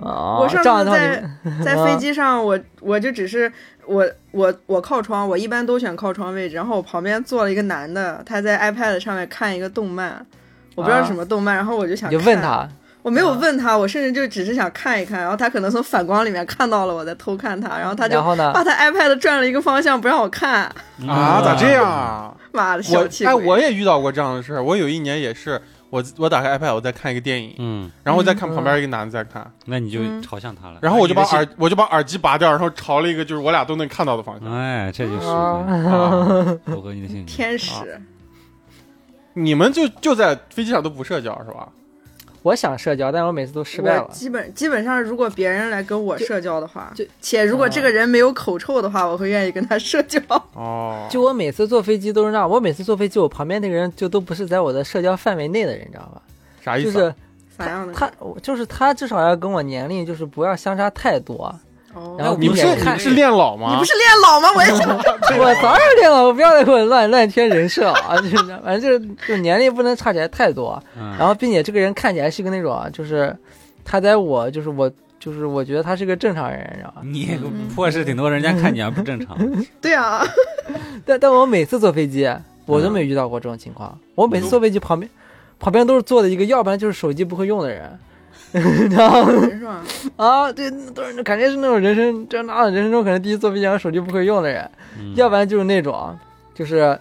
[0.02, 3.52] 啊，我上次在你 在飞机上，我我就只是
[3.84, 10.24] 我我我靠窗，我一般都选靠窗位置，然后我旁边坐了一个男的，他在 iPad 上面看一个动漫，
[10.74, 12.68] 我不知道是什么动漫，然后我就想你就问看，他，
[13.02, 18.22] 我没有问他，我甚至就只是想看一看，然后他可能从反光里面看到了我在偷看他，然后他就？
[18.52, 20.64] 把他 iPad 转了一个方向不让我看，
[21.08, 21.84] 啊，咋这样？
[21.84, 22.34] 啊？
[22.52, 23.34] 妈的小气哎！
[23.34, 24.62] 我也遇到过这样的事儿。
[24.62, 34.52] 我有一年也是，我我打开 iPad，我在看一个电影，嗯，然后我在看旁边一个男的在看，那你就嗯朝向他了，然后我就把耳我就把耳机拔掉，然后朝了一个就是我俩都能看到的方，向。
[34.52, 37.26] 哎，这就是啊啊符合你的性格。
[37.26, 37.72] 天使，
[39.32, 41.68] 你们就就在飞机上都不社交是吧？
[42.42, 44.08] 我想社交，但是我每次都失败了。
[44.12, 50.20] 基本基本上，如果别人来跟我社交的话就，且如果这个人没有口臭的话，我会愿意跟他社交。
[50.54, 56.22] 哦，就我每次坐飞机都是这样，我每次坐飞机，我旁边那个人就都不是在我的社交范围内的人，你知道吧？
[56.64, 56.92] 啥意思啊？
[56.92, 57.14] 就是
[57.58, 57.92] 啥样的？
[57.92, 58.10] 他，
[58.42, 61.54] 就是他至少要跟我年龄就是不要相差太多。
[61.94, 63.72] 哦，然后你不是你不是练老吗？
[63.72, 64.48] 你不是练老吗？
[64.56, 64.88] 我也 想，
[65.38, 68.16] 我早点练老，我不要再给我乱乱贴人设啊！
[68.16, 73.34] 就是反正就是就年龄不能差起来太多，嗯然后并且这个人看起来是个那种啊，就是
[73.84, 77.02] 他在我就是我就是我觉得他是个正常人，你知道吧？
[77.02, 79.36] 你破事挺多，人家看你还不正常。
[79.80, 80.24] 对啊，
[81.04, 82.28] 但但我每次坐飞机，
[82.66, 83.96] 我都没遇到过这种情况。
[84.14, 85.10] 我每次坐飞机旁边
[85.60, 87.98] 旁边都是坐的一个，要不然就是手机不会用的人。
[88.90, 89.82] 然后是吧？
[90.16, 96.16] 啊，对，都是感觉是那种人生，这那人生中可能第一次坐飞机手机不会用的人，嗯要不然就是那种，
[96.54, 96.98] 就是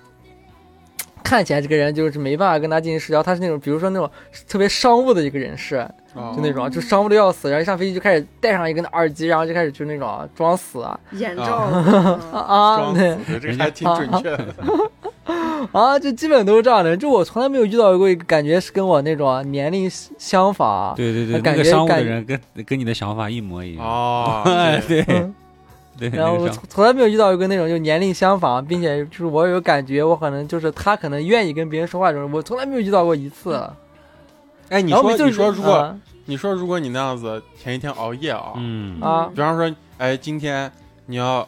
[1.24, 4.10] 看起来这个人就是没办法跟他进行社交，他是那种，比如说那种
[4.48, 5.78] 特别商务的一个人士，
[6.14, 14.44] 哦就那种就商务的要死，然后一上飞机就开始戴上一个耳机，然后就开始就那种装死啊眼罩啊嗯啊，对，这个还挺准确的。
[14.44, 14.74] 啊，
[16.02, 23.86] 就基本都是这样的人，就我从来没有遇到过一个感觉是跟我那种年龄相仿，对对对，感那个商务的人跟跟你的想法一模一样。
[23.86, 25.34] 哦， 哎，对嗯。
[26.00, 33.62] 对，然后我从从来没有遇到一个那种就年龄相仿，并且就是我有感觉，我可能就是他可能愿意跟别人说话这种，我从来没有遇到过一次。
[34.70, 39.00] 哎，你说你说如果啊你说如果你那样子前一天熬夜啊，嗯。
[39.02, 39.30] 啊。
[39.36, 40.72] 比方说，哎，今天
[41.06, 41.44] 你要，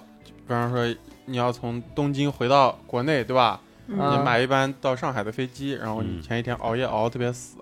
[0.45, 0.85] 比方说
[1.25, 3.59] 你要从东京回到国内，对吧？
[3.85, 7.57] 你买一班到上海的飞机，然后你嗯前一天熬夜熬得特别死，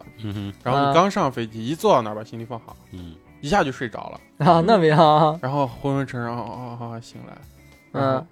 [0.64, 3.16] 然后你刚上飞机，一坐到那儿把行李放好，嗯。
[3.42, 7.36] 一下就睡着了，啊，那没有啊，然后昏昏沉，然后啊啊啊醒来，
[7.94, 8.24] 嗯，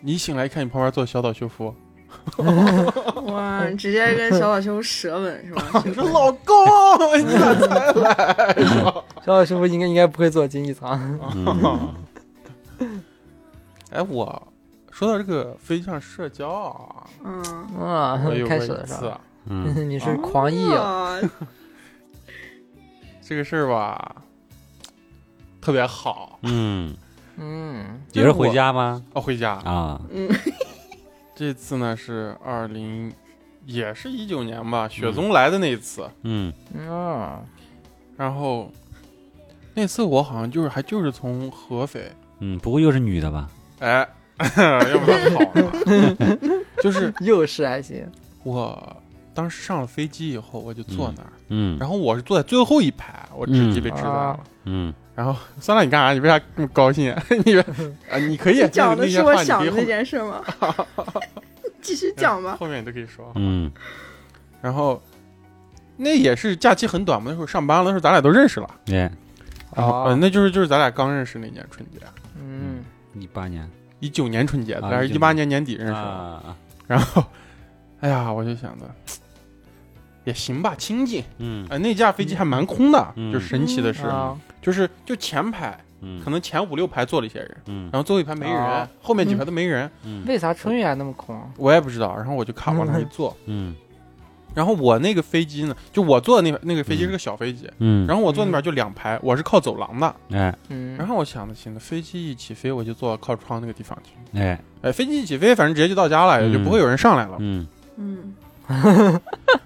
[0.00, 1.74] 你醒来一看，你旁边坐小岛秀夫，
[3.26, 5.62] 哇，你直接跟小岛秀夫舌吻是吧？
[5.84, 6.56] 你说老公，
[7.20, 8.64] 你咋才来？
[8.64, 10.98] 小岛师傅应该应该不会坐经济舱。
[11.36, 11.94] 嗯，
[13.92, 14.42] 哎，我
[15.00, 17.42] 说到这个飞机上社交啊，嗯，
[17.80, 19.18] 啊我有，过一开始了是次吧？
[19.46, 21.16] 嗯你是狂意啊！
[21.16, 21.20] 啊，
[23.26, 24.16] 这个事儿吧，
[25.58, 26.38] 特别好。
[26.42, 26.94] 嗯，
[27.38, 29.02] 嗯，也是回家吗？
[29.14, 30.28] 哦，回家啊，嗯，
[31.34, 33.10] 这次呢是二零，
[33.64, 36.06] 也是一九年吧，雪宗来的那一次。
[36.24, 36.52] 嗯
[36.86, 37.40] 啊，
[38.18, 38.70] 然后
[39.72, 43.48] 那次我好像就是还就是从合肥，嗯，不会又是女的吧？
[43.78, 44.06] 哎，
[44.90, 46.38] 要不然跑了。
[46.82, 48.04] 就是又是爱心。
[48.42, 48.96] 我
[49.34, 54.10] 当时上了飞机以后，我就坐那儿，嗯然后我是坐在最后一排，我直接被支在了。
[54.10, 56.12] 啊嗯然后酸辣，你干啥？
[56.14, 57.14] 你为啥这么高兴？
[57.44, 60.42] 你啊，你可以你讲的是我想的那件事吗？
[61.82, 62.56] 继续讲吧。
[62.58, 63.30] 后面你都可以说。
[63.34, 63.70] 嗯
[64.62, 65.02] 然后
[65.96, 68.70] 那也是假期很短嘛，那时候上班了，那时候咱俩都认识了。
[68.86, 69.10] 耶，
[69.74, 71.98] 然后、哦呃，那就是就是咱俩刚认识那年春节，
[72.38, 72.82] 嗯，
[73.14, 73.68] 一八年
[74.00, 75.98] 一九年春节，的，还是一八年年底认识的。
[75.98, 77.24] 啊，然后，
[78.00, 78.84] 哎呀，我就想着
[80.24, 81.22] 也行吧，清静。
[81.38, 81.66] 嗯。
[81.70, 83.32] 哎、那架飞机还蛮空的，嗯。
[83.32, 84.36] 就神奇的是，啊。
[84.60, 86.20] 就是就前排嗯。
[86.24, 87.90] 可能前五六排坐了一些人，嗯。
[87.92, 90.24] 然后最后一排没人，啊后面几排都没人，嗯。
[90.26, 91.40] 为啥春运还那么空？
[91.56, 92.16] 我也不知道。
[92.16, 93.74] 然后我就卡往那一坐，嗯
[94.54, 100.14] 然后我那个飞机呢，就我坐的那那个飞机是个小飞机，嗯，然后我坐那边就两排，我是靠走廊的。
[100.32, 100.54] 哎。
[100.68, 104.38] 嗯，然后我想的行，那飞机一起飞，我就坐靠窗那个地方去。
[104.38, 104.60] 哎。
[104.82, 107.36] 哎，飞机一起飞，反正直接就到家了，也就不会有人上来了。
[107.38, 107.66] 嗯。
[107.96, 108.34] 嗯。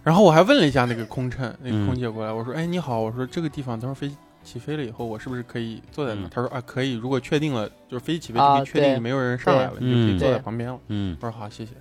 [0.03, 1.87] 然后我还问了一下那个空乘，那个嗯。
[1.87, 6.31] 空姐过来，我说：“哎，你好，我说这个地方等会儿飞机起飞了以后，我是不是可以坐在那儿？”嗯。
[6.31, 9.01] 他说：“啊，可以，如果确定了，就是飞机起飞就啊可以确定对。
[9.01, 10.79] 没有人上来了，你就可以坐在旁边了。
[10.89, 11.17] 嗯。
[11.21, 11.73] 我说：“好，谢谢。”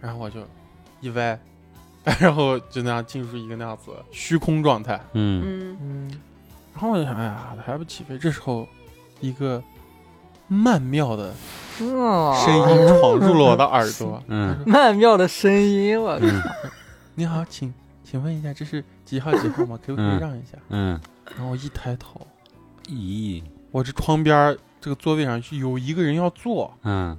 [0.00, 0.40] 然后我就
[1.00, 1.38] 一歪，
[2.20, 5.00] 然后就那样进入一个那样子虚空状态。
[5.12, 6.20] 嗯嗯嗯
[6.72, 8.18] 然后我就想，哎呀，还不起飞。
[8.18, 8.66] 这时候，
[9.20, 9.62] 一个
[10.48, 11.32] 曼妙的
[11.80, 14.22] 嗯，声音闯入了我的耳朵。
[14.28, 16.42] 嗯曼妙的声音，我靠，嗯
[17.14, 19.78] 你好，请请问一下，这是几号几号吗？
[19.86, 20.58] 可不可以嗯让一下？
[20.70, 21.00] 嗯，
[21.36, 22.26] 然后我一抬头，
[22.88, 27.16] 咦，我这窗边儿这个座位上有一个人要坐，嗯。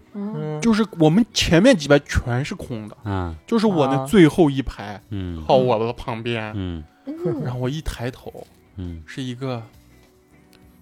[0.61, 3.33] 就是我们前面几排全是空的，嗯。
[3.47, 4.05] 就是我那啊。
[4.05, 5.41] 最后一排嗯。
[5.47, 6.51] 靠我的旁边。
[6.55, 6.83] 嗯。
[7.43, 8.45] 然后我一抬头，
[8.75, 9.01] 嗯。
[9.05, 9.63] 是一个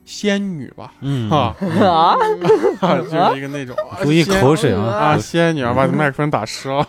[0.06, 0.94] 仙女吧？
[1.02, 1.30] 嗯。
[1.30, 2.18] 啊，啊，
[2.82, 6.86] 啊 就是一个那种 注意口水啊，啊，仙女啊，把麦克风打湿了。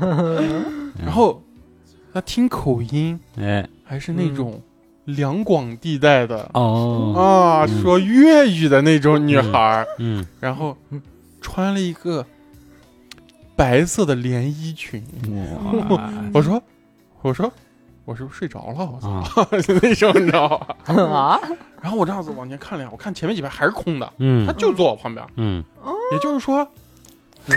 [1.02, 1.42] 然后
[2.12, 3.66] 他听口音哎。
[3.90, 4.60] 还是那种
[5.16, 7.14] 两广地带的哦。
[7.16, 7.82] 啊，嗯。
[7.82, 10.76] 说粤语的那种女孩儿，嗯然后
[11.40, 12.24] 穿了一个
[13.56, 15.02] 白色的连衣裙。
[15.90, 16.10] 哇。
[16.32, 16.62] 我说，
[17.22, 17.50] 我说，
[18.04, 18.86] 我是不是睡着了？
[18.92, 20.76] 我操， 那种你知道吧？
[20.94, 21.40] 啊，
[21.80, 24.46] 然后我这样子往前看了一眼，我看前面几排还是空的，嗯。
[24.46, 25.64] 他就坐我旁边，嗯。
[26.12, 26.66] 也就是说，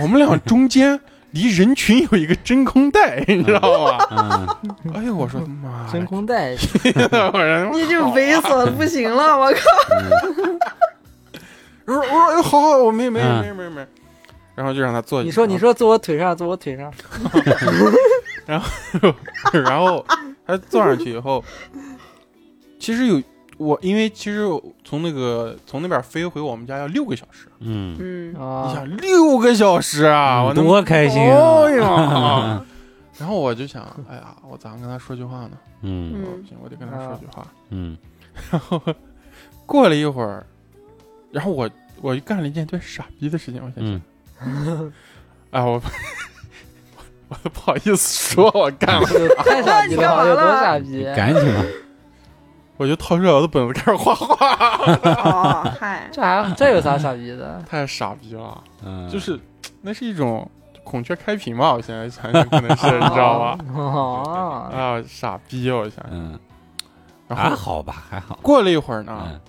[0.02, 1.00] 我们俩中间
[1.32, 4.08] 离人群有一个真空带， 你知道吗？
[4.12, 6.52] 嗯哎呦，我说妈呀，真空带，
[6.84, 9.60] 你就猥琐的不行了，我靠！
[11.86, 13.88] 我说我说哎好好，我没没嗯没没没，
[14.56, 15.24] 然后就让他坐。
[15.24, 16.92] 你说你，说坐我腿上，坐我腿上，
[18.46, 18.68] 然后
[19.54, 20.06] 然后
[20.46, 21.44] 他坐上去以后，
[22.80, 23.22] 其实有
[23.62, 24.48] 我，因为其实
[24.84, 27.96] 从那个从那边飞回我们家要六个小时，嗯。
[28.00, 28.34] 嗯。
[28.34, 32.66] 你啊，想六个小时啊，我能多开心哎呀啊！
[33.20, 35.52] 然后我就想，哎呀，我咋跟他说句话呢？
[35.84, 36.12] 嗯。
[36.12, 37.46] 不行，我得跟他说句话。
[37.70, 37.96] 嗯。
[38.50, 38.82] 然后
[39.68, 40.44] 过了一会儿，
[41.32, 41.70] 然后我
[42.02, 44.02] 我干了一件特别傻逼的事情，我想想，
[44.44, 44.92] 嗯
[45.52, 45.74] 哎，我
[47.30, 49.06] 我都不好意思说，我干了，
[49.46, 51.04] 太傻逼你干嘛了，有多傻逼？
[51.16, 51.64] 赶紧吧，
[52.82, 54.36] 我就掏出来我的本子开始画画，
[55.06, 57.62] 哦， 嗨，这还这有啥傻逼的？
[57.70, 59.40] 太傻逼了，嗯，就是
[59.84, 60.50] 那是一种
[60.84, 63.58] 孔雀开屏嘛，我现在想想可能是，你知道吧？
[63.76, 66.40] 哦，啊，傻逼，我想想，嗯。
[67.30, 69.40] 还好吧，还好，过了一会儿呢，嗯。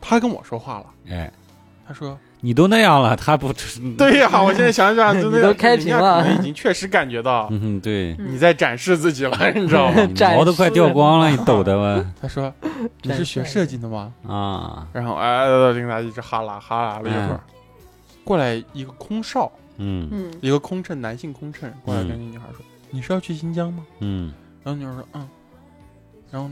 [0.00, 1.30] 他跟我说话了，哎，
[1.86, 2.18] 他说。
[2.40, 3.52] 你都那样了，他不
[3.98, 10.08] 对呀、我现在想想，真的 你都开屏了已经确实感觉到嗯对，嗯你在展示自己了，你知道吗？
[10.36, 12.12] 毛都快掉光了，你抖的吗？
[12.20, 12.52] 他说
[13.02, 17.40] ：“你是学设计的吗啊？”，然后哎，跟他一直哈拉哈拉了一会儿，
[18.24, 24.32] 过来一个空少，嗯嗯一个空乘，男性空乘过来跟那女孩说：“你是要去新疆吗嗯？”
[24.64, 25.28] 然后女孩说：“嗯。”
[26.30, 26.48] 然后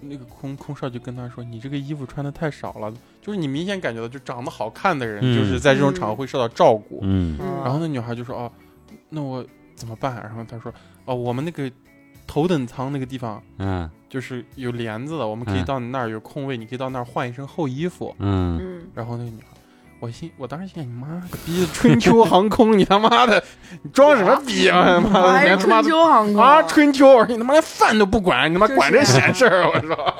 [0.00, 5.34] 那个空空少就跟他说：“你这个衣服穿的太少了，就是你明显感觉到，就长得好看的人，嗯。
[5.36, 7.00] 就是在这种场合会受到照顾。
[7.02, 7.36] 嗯。
[7.40, 7.62] 嗯。
[7.64, 8.52] 然后那女孩就说：“哦，
[9.08, 10.72] 那我怎么办？”然后他说
[11.04, 11.70] ：“哦，我们那个
[12.26, 13.90] 头等舱那个地方嗯。
[14.08, 15.64] 就是有帘子的，我们可以嗯。
[15.64, 18.14] 到你那儿有空位，你可以到那儿换一身厚衣服。
[18.18, 18.58] 嗯。
[18.60, 19.57] 嗯，然后那个女孩，
[20.00, 23.42] 我心我当时心想：你妈个逼，春秋 航空，你他妈的，
[23.82, 24.84] 你装什么逼啊？
[24.84, 30.14] 他妈的，连他妈的秋航空啊，春秋，我说你他妈连饭都不管，你他妈管这闲事儿，我说。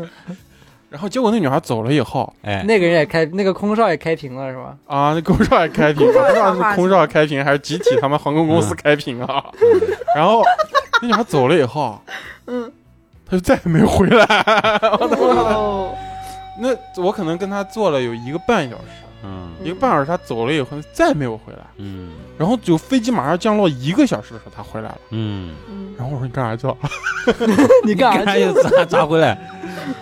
[0.90, 4.76] 然后结果那女孩走了以后哎，那个人也开，那个空少也开屏了是吧？
[4.86, 9.42] 啊，那空少也开屏，我不知道是空少开屏还是集体他们航空公司开屏啊。
[10.14, 10.44] 然后
[11.02, 12.00] 那女孩走了以后，
[12.46, 12.70] 嗯，
[13.28, 14.24] 他就再也没回来。
[14.82, 15.92] 哦，
[16.60, 21.60] 那我可能跟他坐了有一个半小时，嗯一个半小时他走了以后再没有回来。
[21.78, 24.98] 嗯然后就飞机马上降落一个小时的时候，他回来了。
[25.10, 26.76] 嗯，嗯然后我说 你干啥去了？
[27.84, 28.40] 你干啥去？
[28.42, 29.38] 又咋咋回来？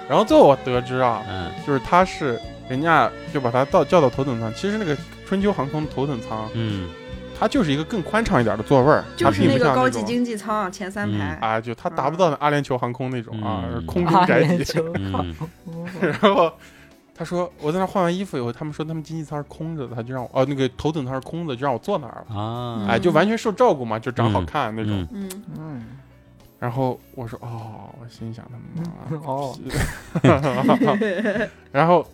[0.08, 6.88] 然后最后我得知啊，嗯就是他是人家就把他到叫到头等舱，其实那个春秋航空头等舱，嗯
[7.38, 14.64] 它就是一个更宽敞一点的座位儿，就是并那个高级经济舱前三排，啊，就它达不到那阿联酋航空那种啊，嗯空中宅邸。
[14.94, 15.34] 嗯
[16.00, 16.52] 然后
[17.14, 22.34] 他说我在那换完衣服以后，他们说他们经济舱是空着的，他就让我哦那个头等舱是空的，就让我坐那儿了。
[22.34, 25.06] 啊，哎，就完全受照顾嘛，就长好看那种。
[25.12, 25.28] 嗯。
[25.28, 25.42] 嗯。
[25.58, 25.82] 嗯，
[26.58, 29.54] 然后我说哦，我心想他妈哦，
[31.70, 32.06] 然后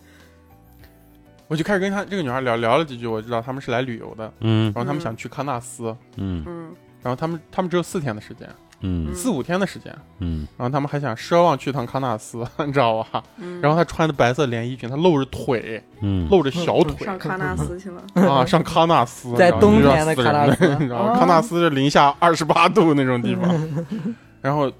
[1.47, 4.65] 我就开始跟他这个女孩聊聊了几句，我知道他们是来旅游的，嗯。
[4.75, 6.43] 然后他们想去喀纳斯，嗯。
[6.45, 6.75] 嗯。
[7.01, 8.49] 然后他们他们只有四天的时间，
[8.81, 9.13] 嗯。
[9.13, 10.47] 四五天的时间，嗯。
[10.57, 13.23] 然后他们还想奢望去趟喀纳斯， 你知道吧？
[13.37, 13.59] 嗯。
[13.61, 17.05] 然后他穿的白色连衣裙，他露着腿，嗯，露着小腿。
[17.05, 20.67] 上喀纳斯去了，啊，上喀纳斯，在冬天的喀纳斯。
[20.79, 21.11] 你知道吗？
[21.13, 23.49] 哦康纳斯是零下二十八度那种地方。
[24.41, 24.71] 然后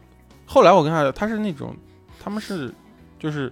[0.46, 1.76] 后来我跟他，他是那种，
[2.24, 2.74] 他们是
[3.20, 3.52] 就是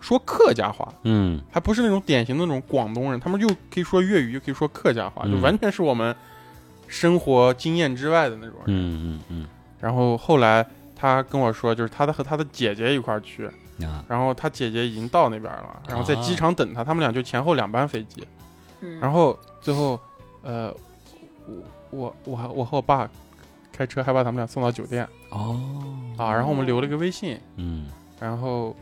[0.00, 1.40] 说客家话，嗯。
[1.50, 5.32] 还不是那种典型的那种广东人，他们又可以说粤语，又可以说客家话，嗯。
[5.32, 6.14] 就完全是我们
[6.88, 8.66] 生活经验之外的那种人。
[8.68, 9.46] 嗯嗯嗯
[9.84, 10.66] 然后后来
[10.96, 13.50] 他跟我说，就是他的和他的姐姐一块儿去，
[14.08, 18.26] 然后他姐姐已经到那边了，然后在机场等他，他们俩就前后两班飞机。
[18.80, 20.00] 嗯然后最后，
[20.42, 20.74] 呃，
[21.46, 23.06] 我我我还我和我爸
[23.70, 25.60] 开车还把他们俩送到酒店哦，
[26.16, 27.86] 啊，然后我们留了个微信，嗯，
[28.18, 28.74] 然后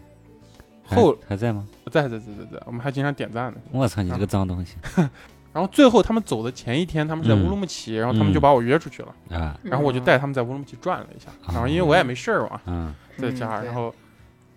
[0.84, 1.66] 还后还在吗？
[1.90, 3.58] 在在在在在，我们还经常点赞呢。
[3.72, 4.76] 我操，你这个脏东西
[5.52, 7.44] 然后最后他们走的前一天，他们在嗯。
[7.44, 12.94] 乌鲁木齐，然后他们就把我约出去了，啊，然后我就带他们在乌鲁木齐转了一下，嗯然后因为我也没事儿嘛，嗯。
[13.18, 13.94] 在家，然后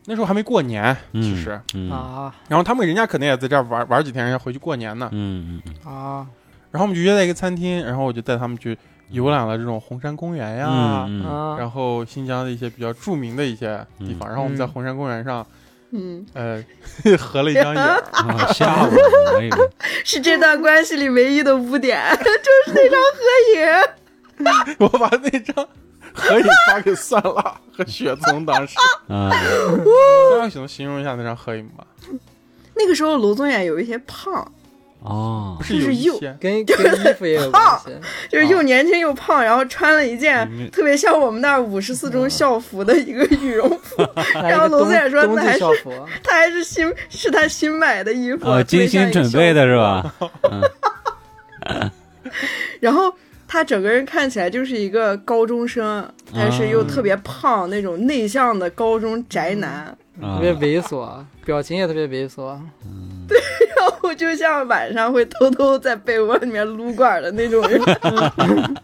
[0.05, 1.91] 那时候还没过年，嗯，其实，嗯。
[1.91, 2.34] 啊。
[2.47, 6.25] 然后他们人家可能也在这儿玩玩几天，人家回去过年呢，嗯啊。
[6.71, 8.77] 然后我们就约在一个餐厅，然后我就带他们去
[9.10, 11.08] 游览了这种红山公园呀！
[11.58, 14.29] 然后新疆的一些比较著名的一些地方，嗯。
[14.29, 14.67] 然后我们在嗯。
[14.69, 15.45] 红山公园上，
[15.91, 16.63] 嗯，呃，
[17.17, 19.71] 合了一张影， 啊吓我了，
[20.03, 23.19] 是这段关系里唯一的污点，就是那张合
[23.55, 24.77] 影。
[24.79, 25.67] 我把那张
[26.13, 28.75] 合影发给算辣和雪松，当时，
[29.07, 29.31] 啊，
[30.43, 31.85] 雪松形容一下那张合影吧，
[32.75, 34.51] 那个时候罗宗远有一些胖，
[34.99, 35.55] 哦。
[35.58, 37.91] 不，是就是又些，跟跟衣服也有关系。
[38.29, 44.03] 就是又年轻又胖，然后穿了一件嗯特别像我们那儿五十四中校服的一个羽绒服，
[44.34, 45.60] 然后龙子也说冬那还是
[46.23, 50.13] 他还是新是他新买的衣服，哦，精心准备的是吧？
[52.79, 53.12] 然后
[53.47, 61.10] 他整个人看起来就是一个高中生，但是又特别胖那种内向的高中宅男，啊特别猥琐，
[61.43, 62.58] 表情也特别猥琐。
[63.28, 63.38] 对
[63.75, 67.82] 然后就像晚上会偷偷在被窝里面撸管的那种人。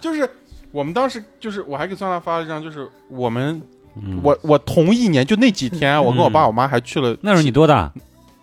[0.00, 0.28] 就是
[0.70, 3.60] 我们当时就是我还给酸辣发了一张，就是我们
[3.96, 4.18] 嗯。
[4.22, 7.92] 我我同一年就那几天，我跟我爸我妈还去了那时候你多大？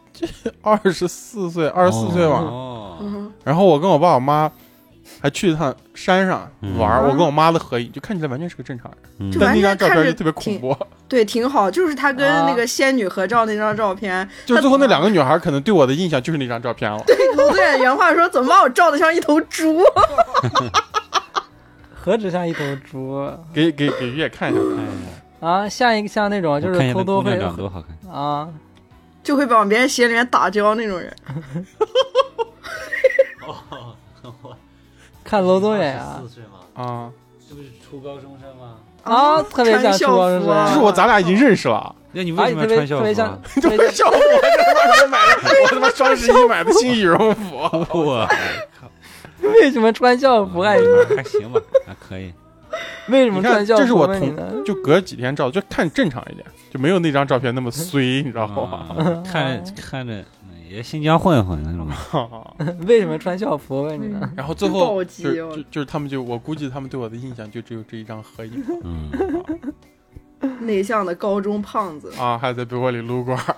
[0.62, 2.44] 二十四岁二十四岁吧，
[3.46, 4.52] 然后我跟我爸我妈
[5.22, 10.76] 还去一趟山上玩儿，嗯我跟我妈的合影就看起来完全是个正常人，嗯就但那张照片就特别恐怖，
[11.10, 17.04] 对，挺好，就是他跟啊那个仙女合照那张照片，就是最后那两个女孩可能对我的印象就是那张照片了。
[17.36, 19.82] 娄宗远原话说：“怎么把我照的像一头猪
[21.94, 24.88] 何止像一头猪 给给给月看一下，看一
[25.42, 25.48] 下。
[25.48, 28.12] 啊，像一个像那种就我看是偷偷会多好看。
[28.14, 28.48] 啊，？”
[29.22, 31.14] 就会往别人鞋里面打胶那种人。
[35.30, 36.60] 看楼宗远啊岁吗？
[36.74, 37.12] 啊，
[37.48, 38.78] 这不是初高中生吗？
[39.04, 48.28] 啊，特别像校初高中生，就是我咱俩已经认识了，那你啊，为什么特别要穿校特别像特别像校服，我他妈买的，我他妈双十一买的新羽绒服，我
[48.80, 48.90] 靠
[49.62, 50.74] 为什么穿校服啊？
[50.74, 52.34] 你们还行吧，还可以。
[53.08, 53.82] 为什么穿校服？
[53.82, 58.86] 这是我同就隔几天照，就看正常一点，就没有那张照片那么衰，你知道吗？
[58.98, 60.26] 啊看看着嗯
[60.70, 61.88] 也新疆混混那种。
[62.88, 63.82] 为什么穿校服？
[63.82, 64.32] 问你呢？
[64.36, 69.10] 然后最后暴就就就是他们就我估计他们对我的印象就只有这一张合影嗯，
[70.62, 73.56] 内向的高中胖子，啊，还在被窝里撸管儿。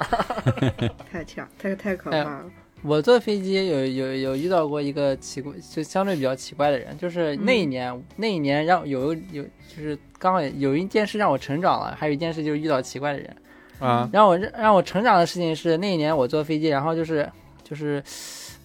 [1.12, 2.45] 太强，太太可哎怕了。
[2.84, 13.36] 我坐飞机有有有遇到过一个奇怪，就相对比较奇怪的人，就是那一年、那一年让有有就是刚好有一件事让我成长了，还有一件事就是遇到奇怪的人。
[13.82, 17.30] 啊，让我让我成长的事情是那一年我坐飞机，然后就是
[17.63, 18.02] 就是，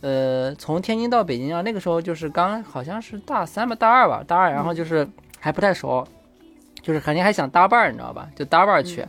[0.02, 5.08] 呃，从天津到北京啊，那个时候就是刚好像是大三吧，大二吧，大二，然后就是
[5.40, 6.06] 还不太熟，
[6.82, 8.28] 就是肯定还想搭伴儿，你知道吧？
[8.36, 9.00] 就搭伴儿去。
[9.00, 9.08] 嗯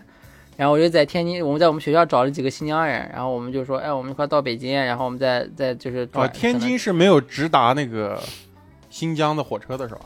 [0.57, 8.19] 然后我就在天津，我们在我们学校找了几个新疆人，然后我们就说，哎，我们一块儿到北京，然后我们再再就是哦，转天津是没有直达那个
[8.89, 10.01] 新疆的火车的是吧？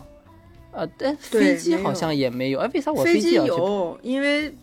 [0.74, 3.36] 呃，但对飞机好像也没有，哎，为啥我飞机？
[3.36, 4.54] 有，因为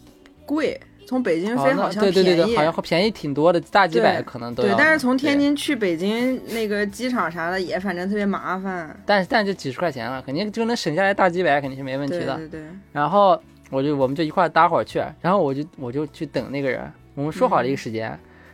[0.45, 2.57] 贵，从北京飞好像对对对对，便宜。
[2.57, 8.95] 好像便宜挺多的，大几百可能都要对，但是从天津去北京那个机场啥的也反正特别麻烦。
[9.07, 12.37] 但但就几十块钱了，肯定就能省下来大几百，肯定是没问题的。
[12.37, 18.11] 对对对，然后我就我们就一块儿搭伙去，然后我就我就去等那个人，我们说好了一个时间，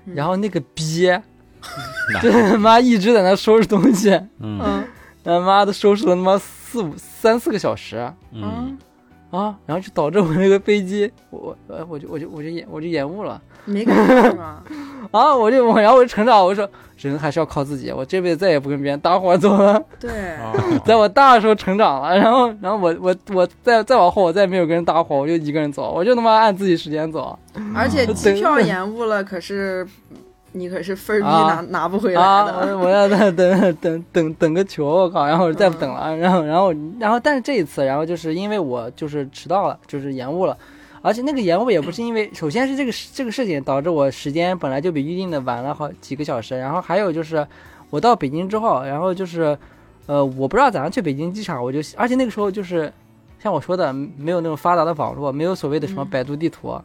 [0.06, 1.10] 嗯然后那个逼，
[2.22, 4.84] 就他妈一直在那收拾东西，嗯嗯
[5.24, 8.78] 他妈的收拾了他妈四五三四个小时，嗯，
[9.34, 14.62] 啊，然后就导致我那个飞机，我我呃我就我就我就延我就延误了 没赶上是吗？
[15.10, 16.68] 啊，我就我然后我就成长，我说
[16.98, 19.82] 人还是要靠自己，我这辈子再也不跟别人搭伙走了。
[19.98, 20.52] 对，啊，
[20.84, 27.38] 在我大的时候成长了，然后然后我我我再再往后，我再也没有跟人搭伙，我就一个人走，我就他妈按自己时间走
[27.74, 29.86] 而且嗯机票延误了，可是
[30.56, 32.44] 你可是分儿逼拿、啊拿不回来啊！
[32.44, 32.78] 的。
[32.78, 35.26] 我我要再等等等等个球，我靠！
[35.26, 40.56] 然后我再不等了， 然后然后然后，但是这一次，然后就是因为我就是迟到了，就是延误了，
[41.02, 47.46] 而且那个延误也不是因为，首先是这个这个事情导致我时间本来就比预定的晚了好几个小时，然后还有就是
[47.90, 49.58] 我到北京之后，然后就是
[50.06, 52.92] 呃，我不知道咋样去北京机场，我就而且那个时候就是
[53.42, 56.82] 像我说的，没有那种发达的网络，没有所谓的什么嗯百度地图，嗯，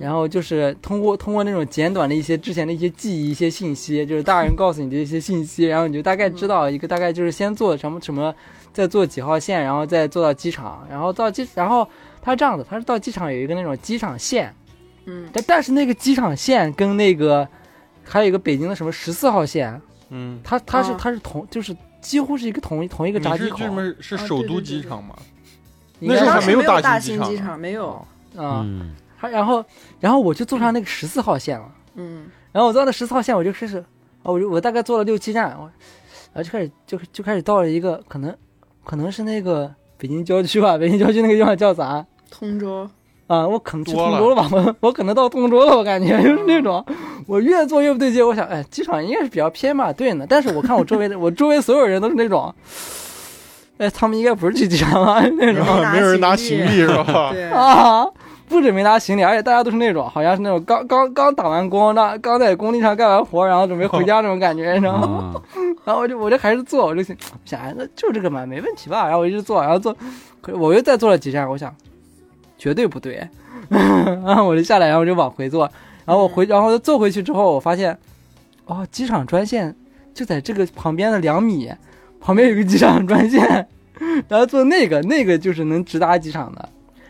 [0.00, 8.34] 然后就是通过通过那种简短的一些之前的一些记忆、一些信息，就是大人告诉你的一些信息，然后你就大概知道一个大概就是先坐什么什么，
[8.72, 11.86] 再坐几号线，然后再坐到机场，然后到机，然后
[12.22, 14.50] 它是这样子，它是到机场有一个那种机场线，
[15.04, 15.28] 嗯。
[15.32, 17.46] 但但是那个机场线跟那个
[18.02, 23.58] 还有一个北京的什么十四号线，嗯，它它是哦它是同就是几乎是一个同一同一个闸机口。
[24.00, 25.14] 是首都机场吗？
[26.00, 28.06] 应该当那时候还没有大大型机场没有。
[28.36, 28.66] 啊，
[29.20, 29.64] 然后
[30.00, 31.66] 然后我就坐上那个十四号线了。
[31.94, 33.78] 嗯然后我坐到那十四号线，我就开始，
[34.22, 35.70] 啊，我就我大概坐了六七站，我，
[36.32, 38.34] 然后就开始就就开始到了一个可能
[38.84, 42.88] 可能是那个北京郊区吧，北京郊区那个地方叫啥通州，
[43.26, 43.46] 啊？
[43.46, 44.48] 我可能去通州了吧？
[44.50, 46.82] 我我可能到通州了，我感觉就是那种，
[47.26, 50.24] 我越坐越不对劲，我想，哎，机场应该是比较偏吧，对呢。
[50.28, 52.54] 但是我看我周围的，我周围所有人都是那种，
[53.78, 55.20] 哎，他们应该不是去机场吧？
[55.38, 57.30] 那种没有人拿行李行李是吧？
[57.34, 58.06] 对，啊，
[58.48, 65.34] 不止没拿行李，而且大家都是那种，好像是那种刚刚刚打完工，那刚在工地上干完活，然后准备回家那种感觉，你知道吗？
[65.56, 69.04] 嗯 然后我就我就还是坐，我就想想，哎，那就这个嘛，没问题吧？
[69.04, 69.94] 然后我一直坐，然后坐，
[70.40, 71.74] 可是我又再坐了几站，我想
[72.58, 73.28] 绝对不对，
[73.68, 75.70] 然后我就下来，然后我就往回坐，
[76.04, 77.96] 然后我回，然后坐回去之后，我发现，
[78.66, 79.74] 哦，机场专线
[80.14, 81.70] 就在这个旁边的两米，
[82.20, 83.68] 旁边有个机场专线，
[84.28, 86.68] 然后坐那个，那个就是能直达机场的。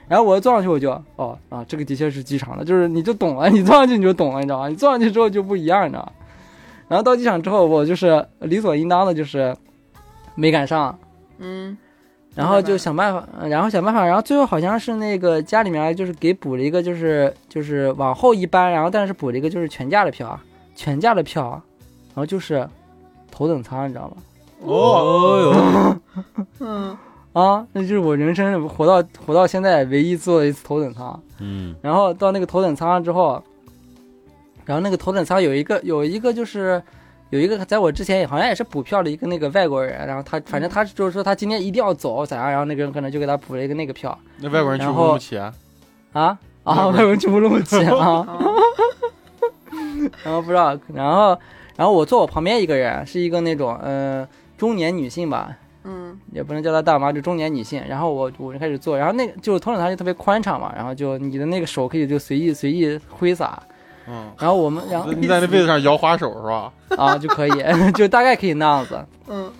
[0.09, 4.69] 然后我坐上去，我就哦啊，这个的确是机场的，就是你就懂了，你坐上去你就懂了，你知道吗？
[4.69, 6.13] 你坐上去之后就不一样，你知道吗？
[6.89, 9.55] 然后到机场之后，我就是理所应当的，就是
[10.37, 10.97] 没赶上，
[11.39, 11.77] 嗯，
[12.35, 20.39] 然后就想办法，呃然后想办法，然后最后好像是那个家里面就是给补了一个，就是就是往后一班，然后但是补了一个就是全价的票，
[20.77, 21.51] 全价的票，
[22.15, 22.69] 然后就是
[23.31, 24.17] 头等舱，你知道吗？
[24.63, 25.99] 哦
[26.61, 26.97] 嗯
[27.39, 31.21] 啊，那就是我人生活到活到现在唯一坐的一次头等舱。
[31.39, 31.75] 嗯。
[31.83, 33.43] 然后到那个头等舱之后，
[34.65, 36.83] 然后那个头等舱有一个有一个就是
[37.29, 45.53] 有一个在我之前也好像也是补票的一个那个外国人，然后他反正他就是说他今天一定要走咋样，然后那个人可能就给他补了一个那个票那外国人去乌鲁木齐，啊？
[46.15, 46.39] 啊？
[46.65, 47.19] 啊，外国人。
[47.19, 48.39] 去乌鲁木齐啊， 啊？
[50.25, 51.39] 然后不知道，然后
[51.77, 54.27] 然后我坐我旁边一个人是一个那种呃
[54.57, 55.55] 中年女性吧，
[55.87, 57.81] 嗯也不能叫她大妈，就中年女性。
[57.89, 63.63] 然后我我就开始做，然后那个就是头等舱就特别宽敞嘛，然后就你的那个手可以就随意随意挥洒。
[64.09, 66.73] 嗯，然后我们然后你在那位子上摇花手是吧？
[66.97, 67.53] 啊就可以，
[67.95, 69.05] 就大概可以那样子。
[69.29, 69.51] 嗯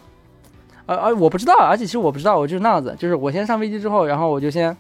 [0.87, 4.77] 而而我不知道，而且其实我不知道，我就是那样子，就是我先上飞机之后，然后我就先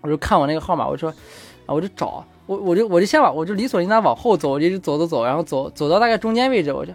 [0.00, 1.10] 我就看我那个号码，我说
[1.66, 6.92] 啊我就找我我就我就先往我就理所应当往后走，我就一直走走走，然后走走到大概中间位置，我就。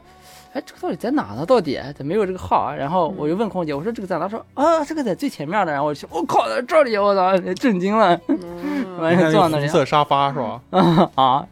[0.53, 1.45] 哎，这个到底在哪呢？
[1.45, 2.75] 到底怎么没有这个号啊？
[2.75, 4.25] 然后我就问空姐，我说这个在哪？
[4.25, 5.71] 她说啊，这个在最前面的。
[5.71, 6.95] 然后我就我靠，在这里！
[6.95, 8.15] 我操，震惊了。
[9.31, 10.61] 坐那里红色沙发是吧？
[11.15, 11.45] 啊，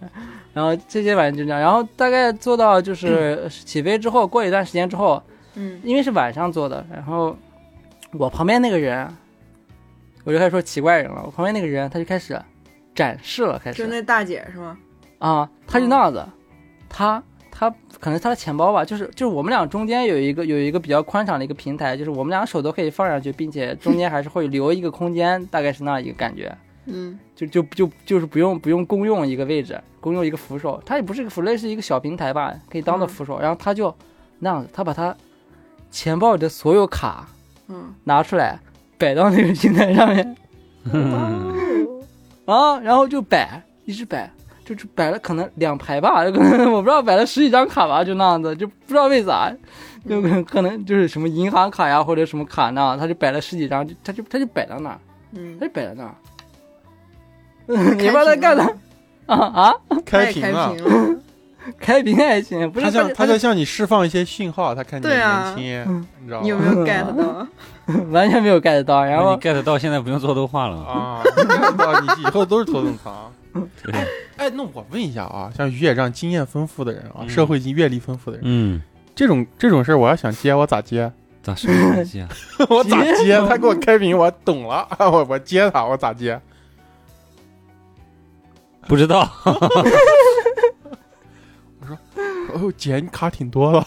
[0.54, 5.22] 然后这些晚上就这样，然后大概坐到就是起飞之后，过一段时间之后，
[5.56, 7.36] 嗯因为是晚上坐的，然后
[8.12, 9.12] 我旁边那个人，
[10.24, 11.24] 我就开始说奇怪人了。
[11.26, 12.40] 我旁边那个人他就开始
[12.94, 14.78] 展示了，开始就那大姐是吗？
[15.18, 16.24] 啊，他就那样子，
[16.88, 17.24] 他他
[18.02, 26.54] 可能是他的钱包吧，就是就是我们俩中间有一个有一个比较宽敞的一个平台，就是我们俩手都可以放上去，并且中间还是会留一个空间，大概是那样一个感觉。
[26.88, 27.18] 嗯。
[27.36, 33.40] 就就就就是不用不用公用一个位置，公用一个扶手，它也不是一个扶，类似一个小平台吧，可以当做扶手。
[33.40, 33.96] 然后他就
[34.40, 35.16] 那样子，他把他
[35.90, 37.28] 钱包里的所有卡
[37.68, 38.60] 嗯，拿出来
[38.98, 40.36] 摆到那个平台上面。
[42.46, 44.32] 啊，然后就摆，一直摆，
[44.76, 49.52] 就就摆了可能两排吧， 可能我不知道摆了十几张卡吧，就那样子，就不知道为啥，
[50.08, 55.00] 就可能可能就是什么银行卡呀或者什么卡那样，他就摆了十几张，就他就他就摆到那儿，
[55.34, 56.16] 嗯他，就摆在那儿。
[57.68, 58.68] 你不知道他干啥
[59.28, 59.74] 啊啊！
[60.06, 60.76] 开开屏了，
[61.80, 66.44] 开屏还行，不是他向他在向你释放一些信号，他看你年轻，你知道吗？
[66.44, 67.48] 你有没有 get 到？
[68.10, 70.78] 完全没有 get 到，然后你 get 到现在不用做动画了？
[70.84, 73.14] 啊，你知道你以后都是头等舱。
[73.54, 73.94] 对，
[74.38, 77.30] 哎，那我问一下啊，像于姐这样经验丰富的人啊，嗯。
[77.30, 78.82] 社会经阅历丰富的人，嗯，
[79.16, 81.12] 这种这种事儿，我要想接，我咋接？
[81.44, 82.30] 咋什么关系啊？
[82.70, 83.38] 我咋接？
[83.48, 86.40] 他给我开屏，我懂了， 我我接他，我咋接？
[88.88, 89.28] 不知道，
[92.54, 93.82] 哦，姐，你卡挺多了，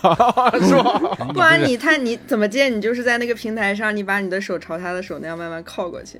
[0.60, 1.00] 是吧？
[1.32, 2.68] 不然你看你怎么接？
[2.68, 6.18] 你就是在那个平台上，你把你的手朝他的手那样慢慢靠过去，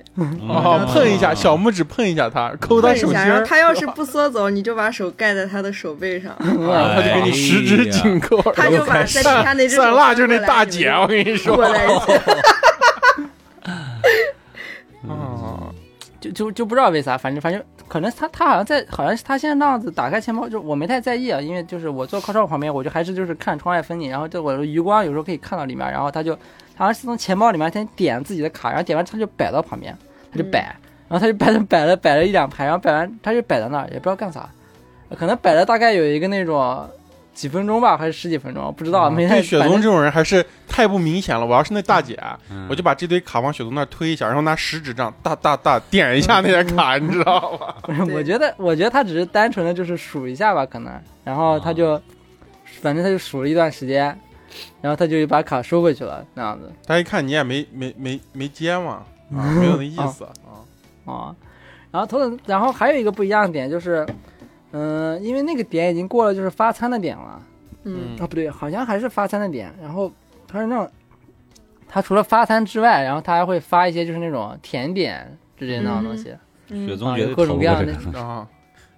[0.49, 12.05] 哦，碰一下，小拇指碰一下他，抠他手心儿，然后他要是不缩走，你就把手盖在他的手背上， 啊他就给你十指紧扣，他就把在底下那蒜辣就是那翻过来大姐，我跟你说过来一下。
[16.29, 26.35] 啊，就就就不知道为啥，反正反正可能他他好像在，好像是他现在那样子打开钱包，就我没太在意啊，因为就是我坐靠窗旁边，我就还是就是看窗外风景，然后就我的余光有时候可以看到里面，然后他就
[26.77, 29.97] 好像是从钱包里面先点自己的卡，然后点完他就摆到旁边，
[30.33, 30.61] 他就摆，
[31.09, 34.49] 然后他就摆了摆了摆了一两排，然后摆完他就摆在那儿，也不知道干啥，
[35.17, 36.89] 可能摆了大概有一个那种
[37.35, 41.45] 几分钟吧，还是十几分钟，不知道，没太对雪反正冬这种人还是太不明显了。
[41.45, 42.19] 我要是那大姐，
[42.51, 47.77] 嗯我就把这堆卡往雪冬那儿推一下，然后拿食指这样大大大点一下那些卡，你知道吧？
[47.83, 50.93] 不是，我觉得，我觉得他只是单纯的就是数一下吧，可能，
[51.25, 52.01] 然后他就，
[52.81, 54.17] 反正他就数了一段时间，
[54.81, 59.03] 然后他就把卡收回去了，那样子他一看你也没没没没接嘛，
[59.37, 61.13] 啊， 没有那意思啊。
[61.13, 61.35] 啊。
[61.91, 64.05] 然后头等，然后还有一个不一样的点就是，
[64.77, 67.43] 嗯、因为那个点已经过了就是发餐的点了，
[67.85, 70.11] 嗯，啊不对，好像还是发餐的点，然后
[70.49, 70.91] 他是那种，
[71.87, 76.35] 他除了发餐之外，然后他还会发一些就是那种甜点之类的那种东西，
[77.15, 78.49] 雪各种各样的啊，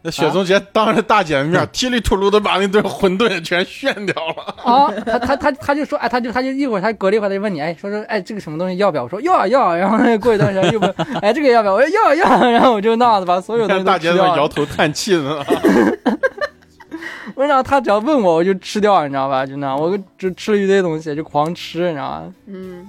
[0.06, 4.54] 那雪松杰当着大姐的面踢里吐噜的把那顿馄饨全炫掉了。
[4.62, 9.02] 啊，他他他他就说，哎，他就他就一会儿他隔了一会儿他就问你，哎，说说，哎，这个什么东西要不要？
[9.02, 11.74] 我说要啊要啊，然后过一段时间又问，哎，这个要不要？
[11.74, 14.46] 我说要啊要啊，然后我就那样子把所有东西大姐在那摇。
[14.46, 15.44] 头叹气呢。
[17.34, 19.44] 我让他只要问我，我就吃掉，你知道吧？
[19.44, 22.24] 就那样，我就吃了一堆东西，就狂吃，你知道吧？
[22.46, 22.88] 嗯，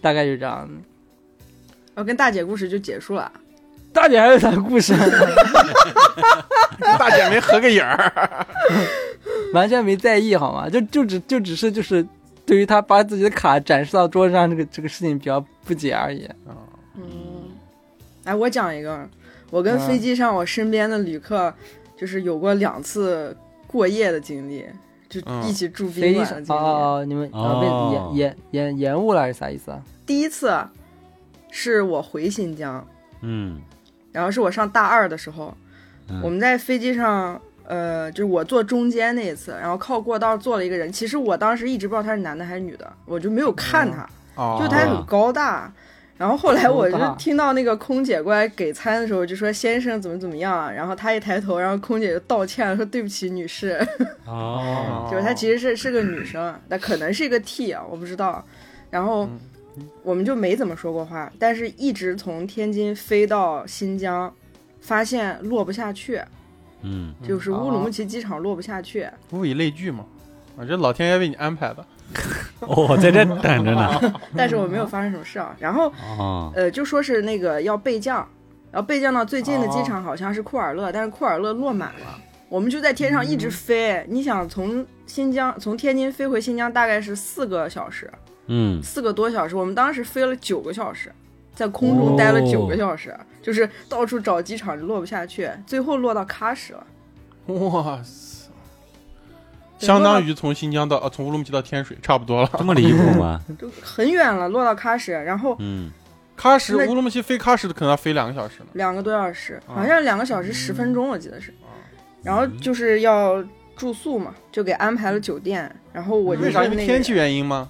[0.00, 0.68] 大概就这样。
[1.96, 3.32] 我跟大姐故事就结束了。
[3.96, 4.92] 大姐还有啥故事？
[6.98, 8.46] 大姐没合个影儿，
[9.54, 10.68] 完全没在意好吗？
[10.68, 12.06] 就就只就只是就是
[12.44, 16.28] 对于他把自己的卡展示到桌子上这个这个事情比较不解而已。
[16.94, 17.02] 嗯，
[18.24, 19.08] 哎，我讲一个，
[19.50, 21.52] 我跟飞机上我身边的旅客
[21.96, 23.34] 就是有过两次
[23.66, 24.66] 过夜的经历，
[25.08, 26.60] 就嗯一起住飞机上宾馆的经历。
[26.60, 29.80] 哦，你们啊哦被延延延延误了还是啥意思啊？
[30.04, 30.54] 第一次
[31.50, 32.86] 是我回新疆，
[33.22, 33.60] 嗯，
[34.16, 35.54] 然后是我上大二的时候，
[36.08, 40.90] 嗯我们在飞机上，呃，就是我坐中间那一次，然后靠过道坐了一个人。
[40.90, 45.70] 其实我当时一直不知道他是男的还是女的，我就没有看他，哦就他很高大。
[46.18, 53.78] 然后后来我就听到那个空姐过来给餐的时候，就说先生怎么怎么样啊，然后他一抬头，然后空姐就道歉了，说对不起女士，
[54.24, 58.42] 哦， 就是他其实是是个女生，那可能是一个 T 啊，我不知道。
[58.88, 59.28] 然后
[60.02, 64.32] 我们就没怎么说过话，但是一直从天津飞到新疆，
[64.80, 66.20] 发现落不下去，
[66.82, 69.08] 嗯，就是乌鲁木齐机场落不下去。
[69.32, 70.04] 物以类聚嘛，
[70.56, 71.84] 我觉得老天爷为你安排的。
[72.60, 74.14] 哦，在这等着呢。
[74.36, 75.54] 但是我没有发生什么事啊。
[75.58, 78.26] 然后哦，呃，就说是那个要备降，
[78.70, 82.20] 然后备降到最近的机场好像是库尔勒，但是库尔勒落满了。
[82.48, 88.08] 我们就在天上一直飞，你想从新疆从天津飞回新疆大概是四个小时，
[88.46, 89.56] 嗯，四个多小时。
[89.56, 91.12] 我们当时飞了九个小时，
[91.54, 96.86] 在空中待了九个小时，就是到处找机场就落不下去，最后落到喀什了。
[97.46, 98.50] 哇塞，
[99.78, 102.50] 相当于从新疆到呃从乌鲁木齐到天水差不多了。
[102.58, 103.40] 这么离谱吗？
[103.58, 105.90] 就很远了，落到喀什，然后嗯，
[106.36, 108.66] 喀什乌鲁木齐飞喀什的可能要飞两个小时呢。
[108.72, 111.54] 两个多小时，啊好像两个小时十分钟，我记得是。
[112.22, 113.44] 然后就是要
[113.76, 115.72] 住宿嘛，就给安排了酒店。
[115.92, 116.64] 然后我就为啥？
[116.64, 117.68] 因为天气原因吗？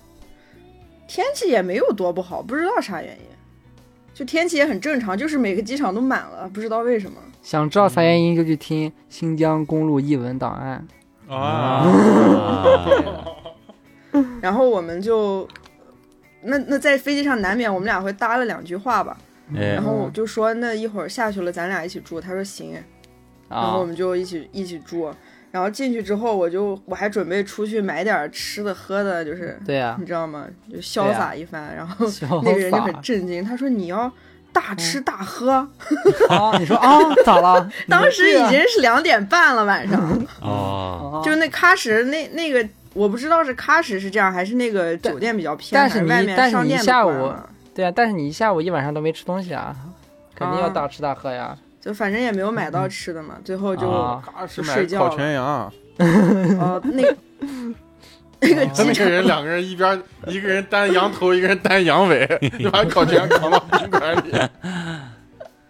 [1.06, 3.26] 天气也没有多不好，不知道啥原因，
[4.12, 7.16] 就天气也很正常，就是每个机场都满了，不知道为什么。
[7.42, 10.86] 想知道啥原因就去听《新疆公路译文档案。
[11.28, 11.86] 啊，
[14.40, 15.48] 然后我们就，
[16.42, 19.16] 那那在飞机上难免我们俩会搭了两句话吧，
[19.54, 19.74] 哎。
[19.74, 22.74] 然，后我就说那一会儿下去了咱俩一起住，他说行，
[23.48, 23.86] 然后我啊。
[23.86, 25.12] 们就一起一起住。
[25.56, 30.44] 然后进去之后，我就我还准备出去买点吃的喝的，就是对呀、你知道吗？
[30.70, 31.74] 就潇洒一番。
[31.74, 32.06] 然后
[32.44, 34.12] 那个人就很震惊，他说你要
[34.52, 35.66] 大吃大喝。
[36.28, 36.52] 啊！
[36.60, 37.66] 你说啊，咋了？
[37.88, 39.98] 当时已经是两点半了晚上，
[40.42, 47.32] 哦，哦就那喀什那那个，我不知道是喀什是这样，还是那个酒店比较偏，但是你还外面但是你商店都下午
[47.74, 49.74] 对啊，但是你一下午一晚上都没吃东西啊，
[50.34, 51.56] 肯定要啊大吃大喝呀。
[51.86, 57.16] 就反正也没有买到吃的嘛，最后就睡觉烤全羊，呃 那个
[58.40, 62.26] 那个哦机场那个人两个人一边一个人担羊头，一个人担羊尾，
[62.58, 64.32] 就把烤全羊扛到宾馆里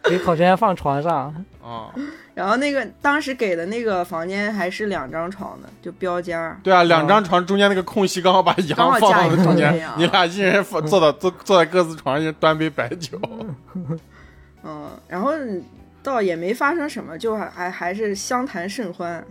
[0.04, 1.92] 给烤全羊放床上，啊。
[2.32, 6.58] 然后那个当时给的那个房间还是两张床的，就标间儿。
[6.62, 13.20] 对啊，两张床中间那个空隙刚好把羊放到了中间你俩一人放坐到坐坐在各自床上，一人端杯白酒。
[14.64, 15.32] 嗯，然后
[16.06, 19.24] 倒也没发生什么，就还还还是相谈甚欢。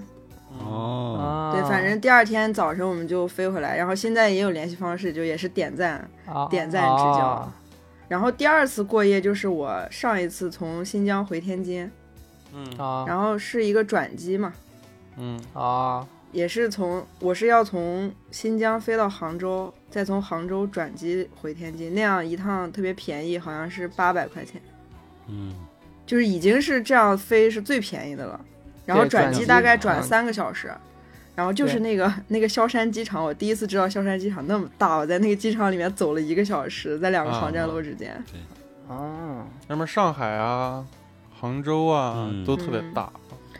[0.59, 6.07] 哦，啊，对，反正第二天早晨我们就飞回来，然后现在也有联系方式，就也是点赞。
[6.25, 7.53] 啊点赞之交啊。
[8.07, 11.89] 然后第二次过夜就是我上一次从新疆回天津，
[12.53, 13.05] 嗯啊。
[13.07, 14.53] 然后是一个转机嘛，
[15.17, 16.05] 嗯啊。
[16.31, 24.61] 也是从我是要从新疆飞到杭州，再从杭州转机回天津，那样一趟特别便宜，好像是八百块钱，
[25.29, 25.53] 嗯，
[26.05, 28.39] 就是已经是这样飞是最便宜的了。
[28.85, 30.71] 然后转机大概嗯转三个小时，
[31.33, 38.15] 然后就是那个那个萧山机场，我第一次知道萧山机场那么大，我在那个机场里面走了一个小时，在两个航站楼之间。
[38.87, 40.85] 啊，那么上海啊、
[41.39, 43.11] 杭州啊嗯都特别大。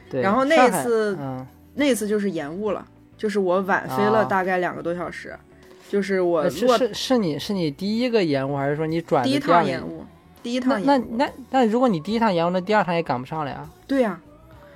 [0.10, 0.22] 对。
[0.22, 2.86] 然后那一次嗯，那次就是延误了，
[3.18, 5.36] 就是我晚飞了啊大概两个多小时，
[5.90, 9.84] 就是我呃是是是你是你第一个延误，还是说你转的第一趟延？
[9.84, 9.95] 误，
[10.46, 10.86] 第一趟延误。
[11.18, 13.68] 那那那如果你第一趟延误，那第二趟也赶不上了呀？
[13.88, 14.20] 对呀、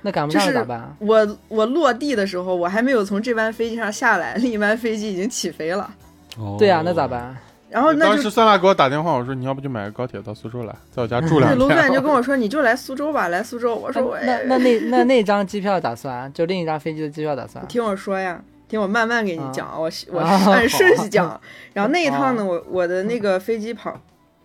[0.02, 0.96] 那赶不就是上了咋办？
[0.98, 5.88] 我我落地的时候，我还没有从这班飞机上下来，另一班飞机已经起飞了。
[6.36, 7.06] 哦对呀，那咋？
[7.06, 7.36] 办？
[7.70, 11.58] 然后那就当时酸辣给我打电话，我说你要不就买个高铁到苏州来，在我家住两对，天。
[11.58, 13.76] 卢主任就跟我 说，你就来苏州吧，来苏州。
[13.76, 16.32] 我说我那那那那那张机票咋算？
[16.32, 17.68] 就另一张飞机的机票咋算你？
[17.68, 21.40] 听我说呀，听我慢慢给你讲，我我啊按顺序讲。
[21.72, 24.00] 然后那一趟呢，啊我我的那个飞机旁，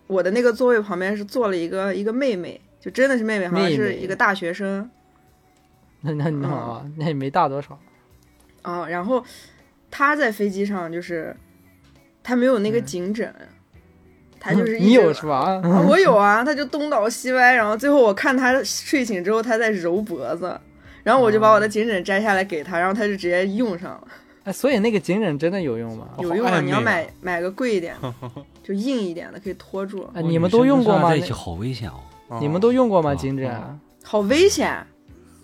[0.08, 4.90] 我的那个座位旁边是坐了一个一个妹妹，就真的是妹妹，好像是一个大学生
[6.02, 7.80] 那那你好，那也没大多少。
[8.62, 8.88] 啊。
[8.88, 9.24] 然后
[9.90, 11.36] 她在飞机上就是，
[12.22, 13.34] 她没有那个嗯颈枕，
[14.40, 15.60] 她就是你一有是吧？
[15.64, 20.60] 啊我有啊，她就东倒西歪，然后最后我看她睡醒之后，她在揉脖子，
[21.04, 24.08] 然后我就把我的颈枕摘下来给她，然后她就直接用上了，
[24.44, 26.10] 哎，所以那个颈枕真的有用吗？
[26.20, 26.62] 有用啊！
[26.62, 28.14] 你要买买个贵一点的，
[28.68, 31.18] 就硬一点的，可以拖住，哎，你们都用过吗在？
[31.18, 32.02] 一起好危险哦。
[32.28, 33.12] 哦你们都用过吗？
[33.12, 33.80] 哦颈枕？
[34.04, 34.76] 好危险！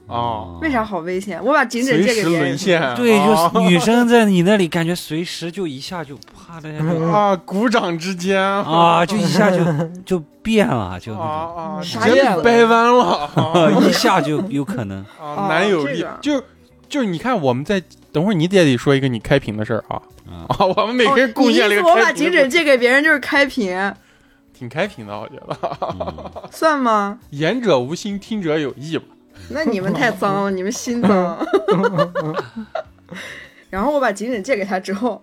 [0.08, 1.40] 哦，为啥好危险？
[1.46, 2.96] 我把颈枕借给别人沦，陷。
[2.96, 6.70] 对，哦就是女生在你那里，感觉随时就一下就啪的
[7.14, 9.64] 啊，鼓掌之间啊，就一下就
[10.04, 13.04] 就变了，就那种啊啊，啥直接掰弯了
[13.36, 15.06] 啊， 一下就有可能。
[15.22, 16.44] 啊，男友力这个就
[16.90, 20.02] 就你看我们在等会儿你也得说一个你开屏的事儿啊
[20.32, 23.94] 啊，啊，我们每个人哦贡献了你意思我把颈枕借给别人就是开屏，
[24.54, 25.58] 挺开屏的，我觉得
[26.00, 27.20] 嗯 算吗？
[27.32, 29.04] 言者无心，听者有意吧。
[29.50, 31.38] 那你们太脏了，你们心脏。
[33.70, 35.22] 然后我把颈枕借给他之后，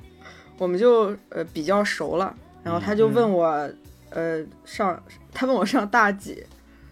[0.59, 2.35] 我们就呃比较熟了。
[2.65, 3.71] 然后他就问我，
[4.11, 5.01] 呃上
[5.33, 6.45] 他问我上大几，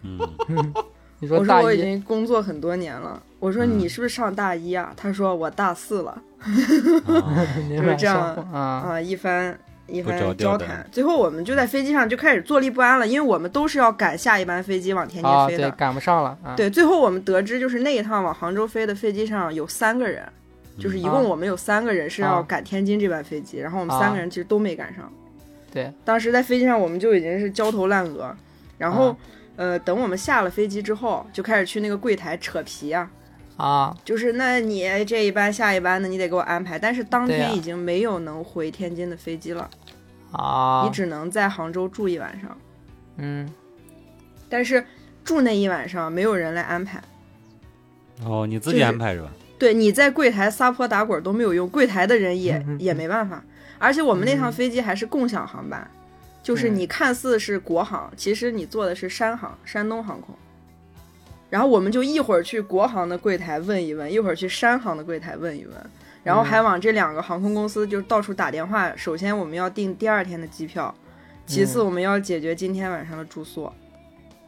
[0.03, 0.19] 嗯，
[1.19, 3.23] 你说大我说我已经工作很多年了。
[3.39, 4.93] 我说嗯你是不是上大一啊？
[4.97, 6.23] 他说我大四了。
[6.47, 15.71] 就是这样啊，啊，一番一番交谈，最后我们就在飞机上就开始坐立不安了，因为我们都是要赶下一班飞机往天津啊，对，飞的。
[15.73, 16.55] 赶不上了啊。
[16.57, 20.23] 对，最后我们得知，就是那一趟往杭州飞的飞机上有三个人，
[20.79, 25.11] 就是一啊共我们有三个人是要啊赶天津这班飞机，然后我们啊三个人其实都没赶上。
[25.73, 28.35] 对，当时在飞机上我们就已经是焦头烂额，
[28.79, 29.17] 然后、啊
[29.57, 33.11] 呃，等我们下了飞机之后，就开始去那个柜台扯皮啊，
[33.57, 39.69] 啊，就是那你这一班下一班的你得给我安排，但是当天已经没有能回天津的飞机了，
[40.33, 42.57] 啊，你只能在杭州住一晚上，
[43.17, 43.49] 嗯
[44.49, 44.85] 但是
[45.25, 47.03] 住那一晚上没有人来安排。
[48.25, 49.31] 哦，你自己安排是吧？
[49.59, 53.43] 对，你在柜台撒泼打滚都没有用，柜台的人也、 也没办法。
[53.79, 55.91] 而且我们那趟飞机还是共享航班，
[56.47, 60.33] 就是嗯你看似是国航，其实你坐的是山航，山东航空。
[61.51, 65.75] 然后我们就一会儿去国航的柜台问一问，一会儿去山航的柜台问一问，
[66.23, 68.95] 然后还往这两个航空公司就到处打电话。
[68.95, 70.95] 首先我们要订第二天的机票，
[71.47, 73.69] 其次我们要解决今天晚上的住宿。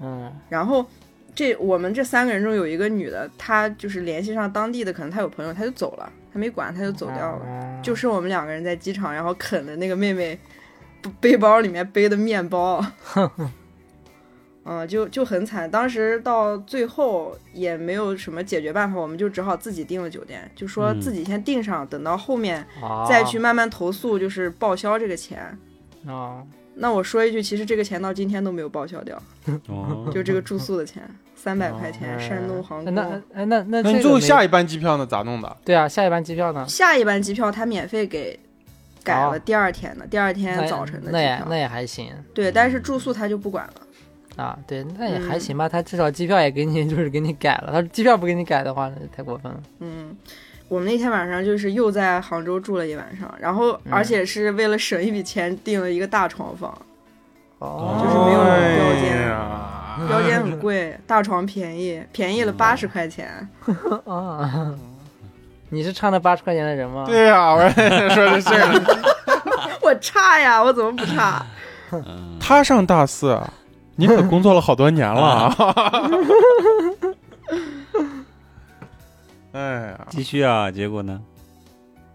[0.00, 0.86] 嗯然后
[1.34, 7.80] 这我们这三个人中有一个女的，她就是联系上当地的，可能她有朋友，她就走了，她没管，她就走掉了。
[7.82, 10.38] 就剩我们两个人在机场，然后啃着那个妹妹
[11.02, 12.84] 背背包里面背的面包。
[14.70, 15.70] 嗯，就就很惨。
[15.70, 25.58] 当时到最后也没有什么解决办法，我们就只好自己订了酒店，就说嗯自己先订上，等到后面啊再去慢慢投诉，就是报销这个钱。
[26.06, 26.42] 啊，
[26.74, 29.18] 那我说一句，其实这个钱到今天都没有报销掉，
[29.68, 31.02] 哦， 就这个住宿的钱，
[31.34, 32.94] 三百块钱，哦山东航空。
[33.32, 35.06] 哎那那那你这个没最后下一班机票呢？
[35.06, 35.56] 咋弄的？
[35.64, 36.66] 对啊，下一班机票呢？
[36.68, 38.38] 下一班机票他免费给
[39.04, 41.56] 改了哦第二天的，第二天早晨的那也那。
[41.56, 44.42] 也还行对，但是住宿他就不管了。
[44.42, 45.68] 啊，对，那也还嗯行吧。
[45.68, 47.72] 他至少机票也给你， 就是给你改了。
[47.72, 49.60] 他机票不给你改的话，那就太过分了。
[49.80, 50.16] 嗯，
[50.68, 56.72] 我们那天晚上就是又在杭州住了一晚上，然后而且是为了省一笔钱订了一个大床房，
[57.58, 59.18] 哦就是没有标间
[60.06, 63.26] 标间很贵，大床便宜，便宜了八十块钱。
[64.06, 64.72] 啊，
[65.70, 67.04] 你是差那八十块钱的人吗？
[67.06, 67.60] 对呀、我
[68.10, 68.48] 说的是。
[69.82, 71.44] 我差呀，我怎么不差？
[71.92, 73.38] 嗯，他上大四，
[73.96, 75.54] 你可工作了好多年了啊！
[79.52, 81.20] 哎呀，继续啊，结果呢？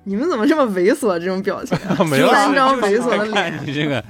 [0.04, 1.18] 你们怎么这么猥琐？
[1.18, 1.78] 这种表情，
[2.32, 4.04] 三张猥琐的脸，看你这个，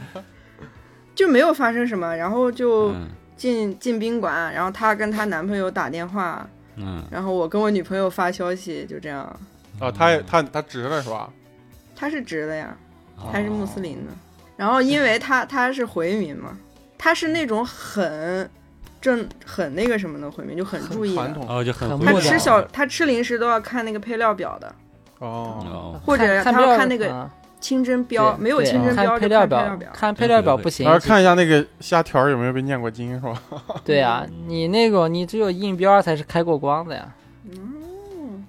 [1.15, 9.39] 就没有发生什么，然后就嗯进进宾馆，然后她跟她男朋友打电话，嗯，然后我跟我女朋友发消息，就这样。
[9.79, 11.29] 哦，他也他他直了是吧？
[11.95, 12.75] 她是直的呀，
[13.17, 14.11] 哦她是穆斯林的。
[14.57, 16.57] 然后因为她 她是回民嘛，
[16.97, 18.49] 她是那种很
[19.01, 21.15] 正很那个什么的回民，就很注意的。
[21.15, 24.75] 传统哦，就很很会她吃小她吃零食都要看那个配料表的，
[25.19, 27.29] 哦，哦，或者她要看那个啊
[27.63, 29.91] 清真标，没有清真标就配料表看配料表。
[29.93, 30.93] 看配料表不行然。
[30.93, 33.41] 后看一下那个虾条有没有被念过经是吧？
[33.85, 37.15] 对啊，你那个你只有印标才是开过光的呀。
[37.45, 38.43] 嗯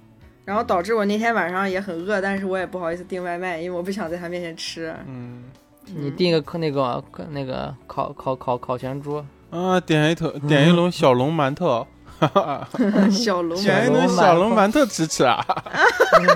[0.44, 4.94] 然后导致我那天晚上也很饿，但是我也不好意思订外卖，因为我不想在他面前吃。
[5.08, 5.44] 嗯，
[5.86, 11.86] 你订个那个那个烤烤烤烤全猪，啊，点一头点一笼小笼馒头，
[13.10, 15.42] 小龙 点一笼笼小笼馒头吃吃啊！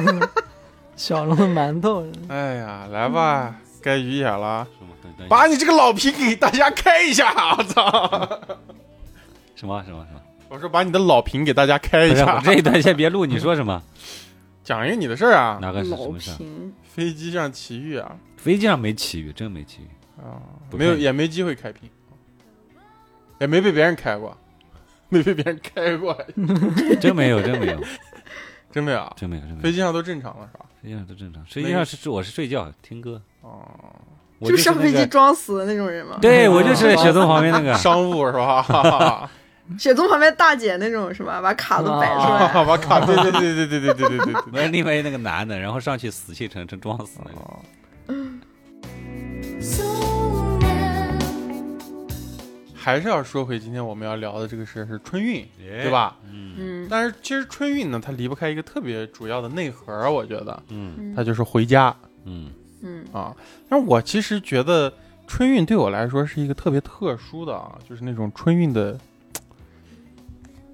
[0.99, 4.67] 小笼馒头，哎呀，来吧，该于野了，
[5.29, 7.55] 把你这个老皮给大家开一下！
[7.57, 8.41] 我操！
[9.55, 10.21] 什么什么什么？
[10.49, 13.81] 我说把你的老瓶给大家开一，下我，这一段先别录，你说什么？
[14.65, 15.59] 讲一个你的事儿啊。
[15.63, 16.37] 哪个是什么事儿？
[16.83, 20.21] 飞机上奇遇啊，飞机上没奇遇，真没奇遇。
[20.21, 20.43] 啊，
[20.73, 21.89] 没有也没机会开屏，
[23.39, 24.37] 也没被别人开过，
[25.09, 26.13] 没被别人开过，
[27.01, 27.81] 真没有，真没有，
[28.73, 29.15] 真没有啊。
[29.17, 29.63] 真没有，真没有。
[29.63, 30.67] 飞机上都正常了是吧？
[30.83, 33.61] 实际上都正常，实际上是我是睡觉听歌，哦，
[34.39, 36.19] 我就是上飞机，装死的那种人吗？
[36.21, 39.31] 对我就是雪松旁边那个， 商务是吧？
[39.79, 41.41] 雪松旁边大姐那种是吧？
[41.43, 42.65] 把卡都摆出来。
[42.65, 47.39] 把卡，对对对对对对对对对对 我是另外那个男的，然后上去死气沉沉装死那个。
[52.89, 55.91] 还是要说回今天我们要聊的这个事是春运，对对？
[55.91, 56.17] 吧？
[56.33, 63.37] 嗯嗯但是其实春运呢，它离不开一个特别主要的内核，我觉得嗯它就是回家嗯嗯啊。
[63.69, 64.91] 但是我其实觉得
[65.27, 68.99] 春运对我来说是一个特别特殊的啊，就是那种春运的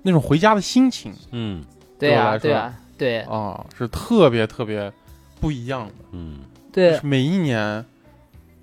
[0.01, 1.65] 那种回家的心情嗯
[1.99, 4.93] 对对我来说啊对啊对啊，是特别特别
[5.41, 5.95] 不一样的。
[6.13, 6.39] 嗯
[6.73, 7.85] 对每一年，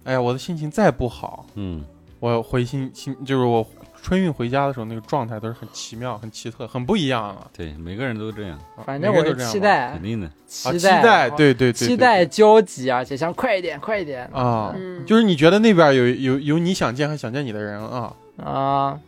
[0.06, 1.84] 哎呀，我的心情再不好，嗯
[2.22, 3.68] 我回心心就是我
[4.00, 7.50] 春运回家的时候，那个状态都是很奇妙、很奇特、很不一样的。
[7.52, 10.28] 对，每个人都这样，啊反正我是每个人都这样期待肯定的。
[10.28, 19.00] 啊，期期待，对对对，期待焦急，而且想快一点快一点啊，嗯，就是你觉得那边有有有你想见和想见你的人啊，啊，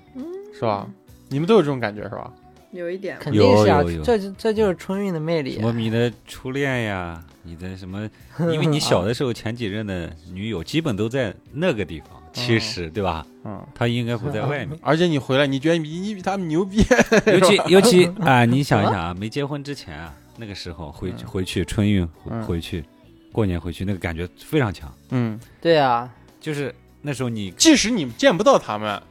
[0.54, 0.88] 是吧？
[1.30, 2.32] 你们都有这种感觉是吧？
[2.72, 3.16] 有一点。
[3.20, 5.62] 肯定是啊这这就是春运的魅力什。
[5.62, 8.10] 么你的初恋呀，你的什么？
[8.40, 13.26] 因为你小的时候前几任的女友基本都在那个地方，其实对吧？
[13.46, 14.78] 嗯，他应该不在外面。
[14.82, 16.84] 而且你回来，你觉得你你比他们牛逼，
[17.28, 21.28] 尤其 尤其啊，你想一想啊，没结婚之前啊，那个时候回嗯。
[21.28, 22.42] 回去春运嗯。
[22.44, 22.84] 回回去，
[23.32, 26.10] 过年回去那个感觉非常强，嗯，对啊，
[26.42, 29.02] 就是那时候你即使你见不到他们。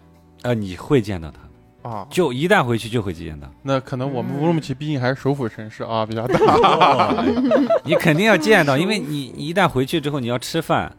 [0.42, 1.38] 呃你会见到他
[1.84, 7.24] 们，啊，就一旦回去就会见到，那可能我们嗯乌鲁木齐毕竟还是首府城市啊，比较大。
[7.84, 10.96] 你肯定要见到，因为你你一旦回去之后你要吃饭，什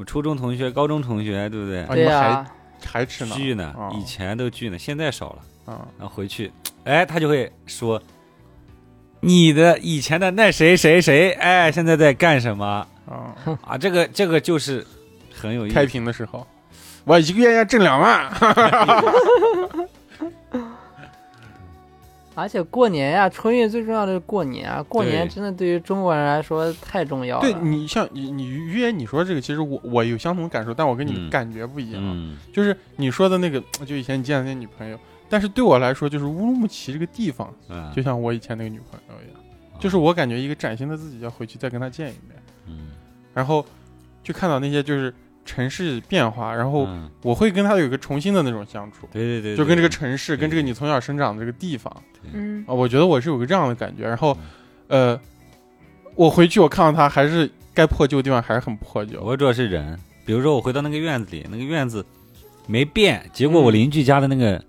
[0.00, 1.82] 么初中同学、高中同学，对不对？
[1.82, 2.46] 啊你们对啊，
[2.84, 3.36] 还吃呢？
[3.36, 5.38] 聚呢啊，以前都聚呢，现在少了。
[5.66, 6.50] 嗯，然后回去，
[6.84, 8.02] 哎，他就会说，
[9.20, 12.64] 你的以前的那谁谁谁，哎，现在在干什么
[13.06, 13.76] 啊， 啊？
[13.78, 14.84] 这个这个就是
[15.32, 15.92] 很有意开思。
[15.92, 16.46] 屏的时候，
[17.04, 18.30] 我一个月要挣两万。
[22.40, 27.42] 而且过年呀、春运最重要的是过年啊，过年真的对于中国人来说太重要了。
[27.42, 31.30] 对你像你你于爷你说这个，其实我我有相同感受，但我跟你嗯。
[31.30, 32.00] 感觉不一样。
[32.02, 32.38] 嗯。
[32.52, 39.40] 就是你说的那个，就以前你见的那女朋友，但是对我来说，就是乌鲁木齐这个地方，嗯，就像我以前那个女朋友一样，
[39.78, 42.88] 就是我感觉一个崭新的自己要回去再跟她见一面，嗯，
[43.32, 43.64] 然后
[44.22, 45.12] 就看到那些就是
[45.50, 47.10] 城市变化，然后嗯。
[47.22, 51.94] 我会跟他有一个重新的那种相处，对对对，就跟这个城市，跟这个你从小生长的这个地方
[52.32, 52.64] 嗯。
[52.68, 54.06] 啊，我觉得我是有个这样的感觉。
[54.06, 54.36] 然后，
[54.88, 55.18] 呃，
[56.14, 62.04] 我回去我看到他还是该破旧的地方还是很破旧，我主要是人，比如说我回到那个院子里，那个院子
[62.66, 63.74] 没变，结果我嗯。
[63.74, 64.62] 邻居家的那个、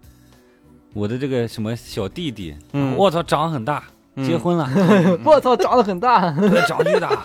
[0.93, 3.83] 我的这个什么小弟弟，嗯，我操，长很大，
[4.15, 4.25] 嗯。
[4.25, 4.69] 结婚了，
[5.23, 6.33] 我操，长得很大，
[6.67, 7.23] 长巨大。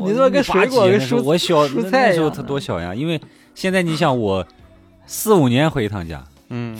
[0.00, 2.94] 你说跟水果跟蔬我小蔬那那时候他多小呀？
[2.94, 3.20] 因为
[3.54, 4.46] 现在你想我
[5.06, 6.76] 四五年回一趟家，嗯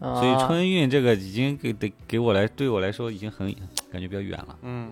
[0.00, 3.52] 所所以春运这个已经给得给我来对我来说已经很
[3.90, 4.56] 感觉比较远了。
[4.62, 4.90] 嗯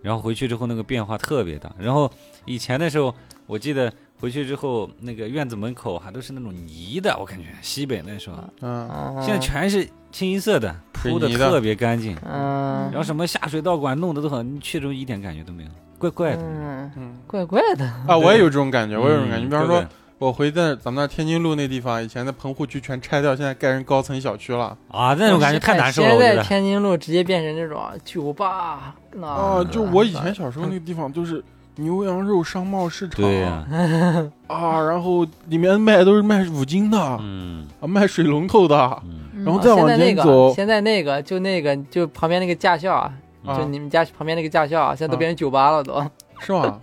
[0.00, 1.70] 然后回去之后那个变化特别大。
[1.76, 2.10] 然后
[2.44, 3.12] 以前的时候，
[3.46, 8.88] 我记得回去之后那个院子门口还都是那种泥的，我感觉西北那时候，嗯
[9.20, 12.16] 现在全是清一色的，铺的特别干净。
[12.24, 16.42] 嗯然后什么下水道管弄得都很，你去之后一点感觉都没有，怪怪的。
[16.42, 17.84] 嗯，嗯怪怪的。
[18.06, 19.44] 啊，我也有这种感觉，我也有这种感觉。
[19.44, 19.84] 嗯你比方说，
[20.18, 24.76] 我回在咱们那天津路那地方，以前的棚户区全拆掉，现在盖成高层小区了。
[24.90, 26.42] 啊，那种感觉太难受了，现在。
[26.42, 31.42] 天津路直接变成这种酒吧，啊，就我以前小时候那个地方，就是
[31.76, 33.20] 牛羊肉商贸市场。
[33.20, 33.64] 对呀、
[34.48, 39.02] 啊，然后里面卖都是卖五金的，啊，嗯卖水龙头的。
[39.04, 43.12] 嗯，然后再往那个前走，现在那个就那个就旁边那个驾校啊，啊
[43.56, 46.04] 就你们家旁边那个驾校啊，现在都啊变成酒吧了都。
[46.40, 46.80] 是吗？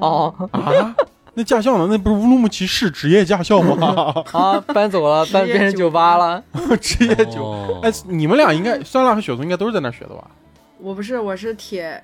[0.00, 0.94] 哦啊，
[1.34, 1.86] 那驾校呢？
[1.88, 4.12] 那不是乌鲁木齐市职业驾校吗？
[4.32, 6.42] 啊，搬走了， 搬变成酒吧了。
[6.80, 7.42] 职业酒。
[7.44, 10.30] 哦哎，你们俩应该酸辣和雪松应该都是在那儿学的吧？
[10.78, 12.02] 我不是，我是铁，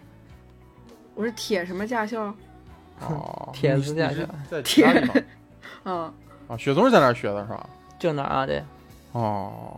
[1.15, 2.33] 我是铁什么驾校？
[3.01, 4.17] 哦，铁子驾校
[4.51, 5.17] 在其他地方
[5.85, 6.13] 嗯，
[6.49, 6.57] 啊？
[6.57, 7.67] 雪松是在那儿学的是吧？
[7.99, 8.47] 就哪儿啊？
[8.47, 8.63] 对，
[9.13, 9.75] 哦，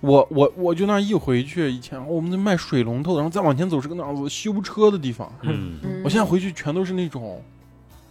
[0.00, 5.30] 我我我就那一回去，以前我们那卖水龙头，然后再往前走是个那样子修车的地方。
[5.42, 7.42] 嗯嗯我现在回去全都是那种。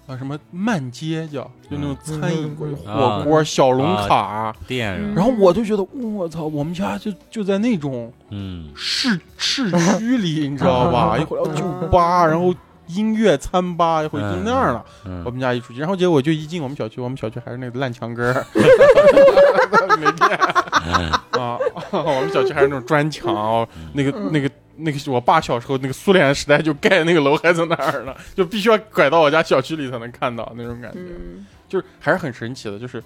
[0.08, 5.02] 啊，什么慢街叫，就那种餐饮火锅、小龙卡，店？
[5.16, 11.18] 然后我就觉得，我操，我们家就就在那种嗯市市区里，你知道吧？
[11.20, 12.54] 一会儿要酒吧，然后
[12.86, 14.86] 音乐餐吧，一会儿就那样了。
[15.06, 18.46] 我嗯，们家一出去，然后结果就一进我们小区，我们小区还是那个烂墙根儿，
[19.98, 20.40] 没变
[21.40, 21.58] 啊。
[21.92, 31.46] 我们小区还是那种砖墙，那个那个那个，我爸小时候那个苏联时代就盖那个楼还在那儿呢，就必须要拐到我家小区里才能看到那种感觉，嗯。
[31.68, 33.04] 就是还是很神奇的，就是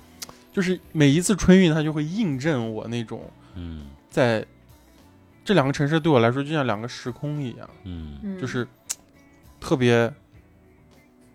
[0.52, 3.22] 就是每一次春运，它就会印证我那种
[3.56, 3.88] 嗯。
[4.10, 4.46] 在
[5.46, 7.70] 这两个城市对我来说就像两个时空一样。
[8.40, 8.68] 就是
[9.60, 10.12] 特别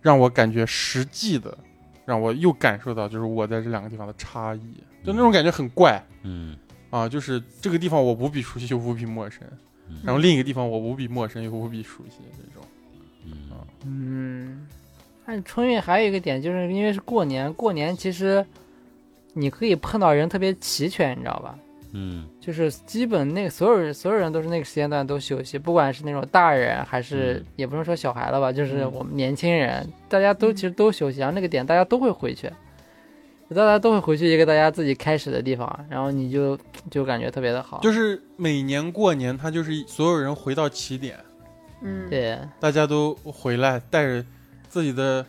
[0.02, 1.56] 让我感觉实际的，
[2.04, 6.56] 让我又感受到就是我在这两个地方的差异，就那种感觉很怪嗯
[6.94, 9.40] 啊，就是这个地方我无比熟悉又无比陌生，
[9.88, 9.96] 嗯。
[10.04, 12.64] 然后另一个地方我无比陌生又无比熟悉这种。
[13.24, 13.32] 嗯。
[13.84, 14.68] 嗯，
[15.26, 18.46] 但是春运还有一个点，就是因为是过年，过年其实
[19.32, 21.58] 你可以碰到人特别齐全，你知道吧？
[21.90, 22.28] 嗯。
[22.40, 27.46] 就是基本那个所有人所有人都是那个时间段都休息，不管是那种大人还是、嗯。
[27.56, 28.92] 也不能说小孩了吧，就是嗯。
[28.92, 32.48] 我们年轻人，大家都其实都休息，然后那个点大家都会回去，
[33.54, 36.58] 大家都会回去一个大家自己开始的地方，然后你就
[36.90, 41.18] 就感觉特别的好，就是每年过年，他就是所有人回到起点，
[41.82, 44.24] 嗯，对，大家都回来带着
[44.68, 45.24] 自己的。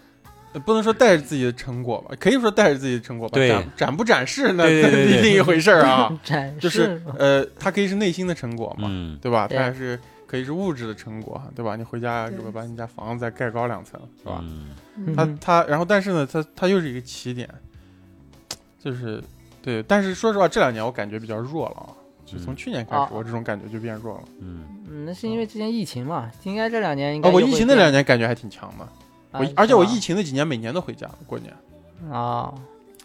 [0.53, 3.33] 呃不能说带着自己的成果吧，可以说带着自己的成果吧。
[3.33, 4.63] 对展展不展示那
[5.21, 6.09] 另一回事儿啊。
[6.23, 9.49] 展示就是呃，它可以是内心的成果嘛，嗯对吧？
[9.51, 11.75] 它还是可以是物质的成果，对吧？
[11.75, 14.41] 你回家对是吧，把你家房子再盖高两层，是吧？
[14.47, 17.49] 嗯嗯它它，然后但是呢，它它又是一个起点，
[18.85, 19.21] 就是
[19.61, 19.83] 对。
[19.83, 21.89] 但是说实话，这两年我感觉比较弱了啊，
[22.25, 24.23] 就从去年开始啊，我这种感觉就变弱了。
[24.39, 28.85] 嗯嗯，那是因为之前疫情嘛，应该这两年应该啊，我会疫情那两年感觉还挺强的，
[29.31, 31.51] 啊我而且我疫情那几年每年都回家过年。
[32.11, 32.53] 啊，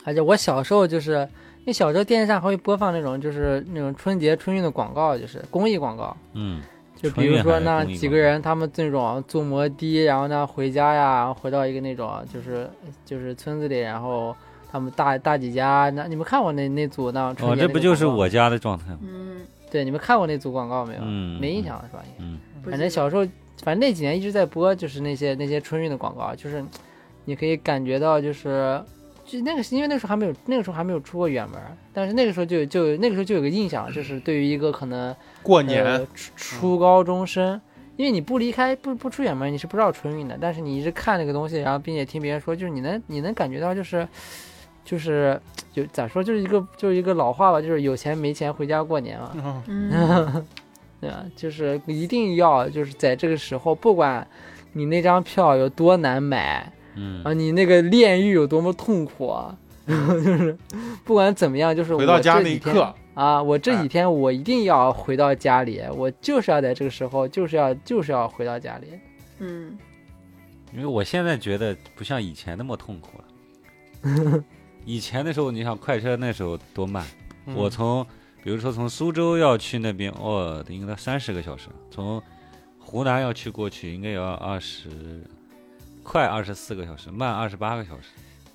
[0.04, 1.26] 而且我小时候就是，
[1.60, 6.60] 因为小时候电视上还会播放那种就是那种春节春运的广告，就是公益广告，嗯
[7.00, 12.68] 就比如说春运还是那几个广告人他们这种坐摩的，然后呢回家呀，回到一个那种就是
[13.06, 14.36] 就是村子里，然后
[14.70, 18.98] 他们大大几家，那你们看过那那组那春哦，节那个这不就是我家的状态吗？
[19.02, 19.40] 嗯，
[19.70, 21.00] 对你们看过那组广告没有？
[21.02, 22.04] 嗯，没印象是吧？
[22.18, 23.26] 嗯反正小时候，
[23.62, 26.62] 反正那几年一直在播，就是那些那些春运的广告，就是
[27.24, 28.82] 你可以感觉到，就是
[29.24, 31.58] 就那个是因为那个时候还没有那个时候还没有出过远门，
[31.94, 37.58] 但是那个时候就就那个时候就有个印象，就是对于一个可能 过年、呃、初初高中生，
[37.96, 40.36] 因为你不离开不不出远门，你是不知道春运的。
[40.38, 44.06] 但是你一直看那个东西，然后并且听别人说，就是你能你能感觉到就是
[44.90, 45.40] 就是
[45.72, 49.30] 就咋说，就是一个就是一个老话吧，就是有钱没钱回家过年嘛，
[49.68, 50.46] 嗯嗯，
[51.00, 51.24] 对吧？
[51.36, 54.26] 就是一定要就是在这个时候，不管
[54.72, 60.58] 你那张票有多难买嗯啊，你那个炼狱有多么痛苦啊， 就是
[61.04, 68.88] 不管怎么样，就是回到我家那一这几天刻，啊，我这哎几天我一定要回到家里，我就是要在这个时候，就是要就是要回到家里。
[69.38, 69.78] 嗯，
[70.74, 73.24] 因为我现在觉得不像以前那么痛苦了。
[74.84, 77.06] 以前的时候，你想快车那时候多慢，
[77.46, 78.04] 嗯我从
[78.42, 82.22] 比如说从苏州要去那边，哦，应该三十个小时；从
[82.78, 84.88] 湖南要去过去，应该要二十，
[86.02, 88.08] 快二十四个小时，慢二十八个小时。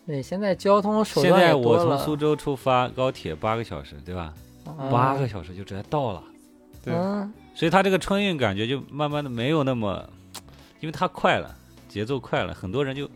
[0.06, 4.34] 对，现在交通手现段现在我从，苏州出发，高铁八个小时，对吧？
[4.66, 6.24] 嗯八个小时就直接到了。
[6.84, 10.08] 对嗯，所以它这个春运感觉就慢慢的没有那么，
[10.80, 11.56] 因为它快了，
[11.88, 13.10] 节奏快了，很多人就，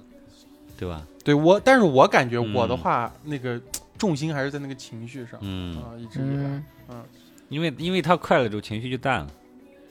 [0.77, 1.05] 对吧？
[1.29, 2.53] 对我，但是我感觉嗯。
[2.55, 3.61] 我的话，那个
[3.99, 7.03] 重心还是在那个情绪上嗯，啊，一直以来嗯，
[7.49, 9.31] 因为因为他快了之后情绪就淡了，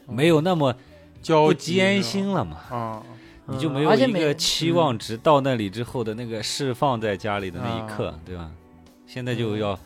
[0.08, 0.16] 嗯。
[0.16, 0.74] 没有那么
[1.22, 3.02] 焦不艰辛了嘛，啊，
[3.46, 8.50] 你就没有一个期望值到那里之后的那个释放在家里的那一刻，对吧？
[9.06, 9.78] 现在就要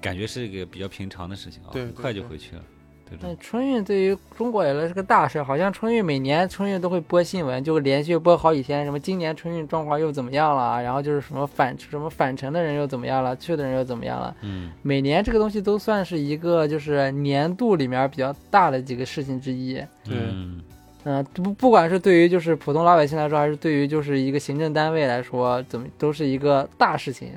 [0.00, 2.62] 感觉是一个比较平常的事情啊，很快就回去了，
[3.16, 3.36] 对？
[3.36, 14.36] 春运对于中国来说是个大事，好像春运每年春运都会播新闻，就会连续播好几天，什么今年春运状况又怎么样了，然后就是什么返什么返程的人又怎么样了，去的人又怎么样了。
[14.42, 19.74] 嗯每年这个东西都算是一个就是年度里面比较大的几个事情之一。
[20.04, 20.60] 对嗯
[21.04, 27.30] 嗯，不不管是对于就是普通老百姓来说，还是对于就是一个行政单位来说，怎么都是一个大事情。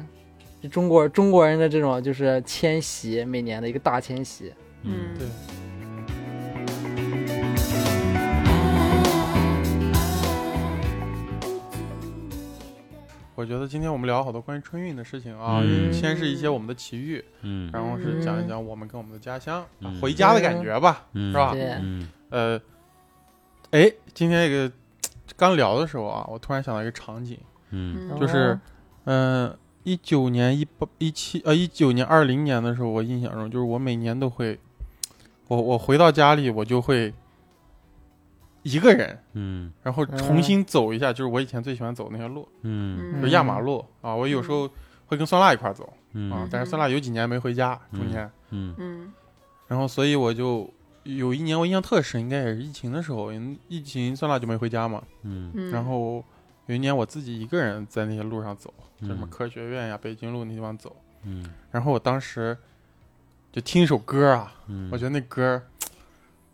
[0.70, 4.52] 中国中国人的这种就是迁徙，每年的一个大迁徙。
[4.84, 5.28] 嗯，对。
[13.42, 15.92] 我觉得今天我们聊好多关于春运的事情啊，嗯。
[15.92, 17.72] 先是一些我们的奇遇，嗯。
[17.74, 19.66] 然后是讲一讲我们跟我们的家乡、
[20.00, 21.32] 回家的感觉吧，嗯。
[21.32, 21.52] 是吧？
[21.56, 22.08] 嗯。
[22.30, 22.62] 呃，
[23.72, 24.72] 哎，今天这个
[25.36, 27.36] 刚聊的时候啊，我突然想到一个场景，
[27.72, 28.16] 嗯。
[28.20, 28.60] 就是
[29.06, 34.60] 嗯，一九年、一八、一七呃一九年、二零年的时候，我印象中就是我每年都会，
[35.48, 37.12] 我我回到家里我就会
[38.64, 39.72] 一个人，嗯。
[39.84, 43.22] 然后重新走一下，就是我以前最喜欢走那些路，嗯。
[43.22, 44.16] 就压马路啊。
[44.16, 44.70] 我有时候
[45.08, 48.76] 会跟酸辣一块儿走啊嗯，但是酸辣有几年没回家，中间，嗯。
[48.78, 49.14] 嗯
[49.68, 50.70] 然后所以我就
[51.04, 55.02] 有一年我印象特深，应该也是疫情的时候，因为疫情酸辣就没回家嘛。
[55.24, 55.52] 嗯。
[55.56, 56.24] 嗯，然后
[56.68, 59.30] 有一年我自己一个人在那些路上走，就什么嗯。
[59.30, 60.96] 科学院呀、北京路那地方走。
[61.24, 61.46] 嗯。
[61.72, 62.58] 然后我当时
[63.52, 65.62] 就听一首歌啊，嗯，我觉得那歌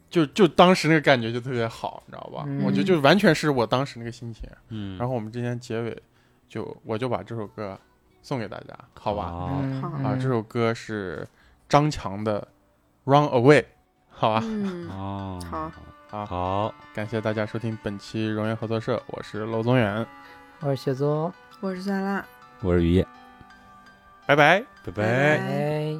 [0.09, 2.43] 就就当时那个感觉就特别好，你知道吧？
[2.47, 4.49] 嗯我觉得就完全是我当时那个心情。
[4.69, 6.01] 嗯，然后我们之间结尾
[6.47, 7.77] 就我就把这首歌
[8.21, 9.23] 送给大家，好吧？
[9.25, 11.27] 啊啊，这首歌是
[11.67, 12.39] 张强的
[13.11, 13.61] 《Run Away》，
[14.09, 14.41] 好吧？
[14.43, 15.71] 嗯， 哦，好
[16.09, 20.05] 好好，感谢大家收听本期荣源合作社，我是娄宗远，
[20.61, 22.25] 我是雪宗，我是酸辣，
[22.61, 23.05] 我是雨夜，
[24.25, 24.63] 拜拜。
[24.85, 25.99] 拜拜.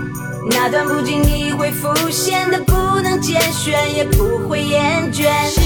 [0.49, 5.23] 那段不经意会浮现的，不能简选，也不会厌倦。
[5.49, 5.61] 时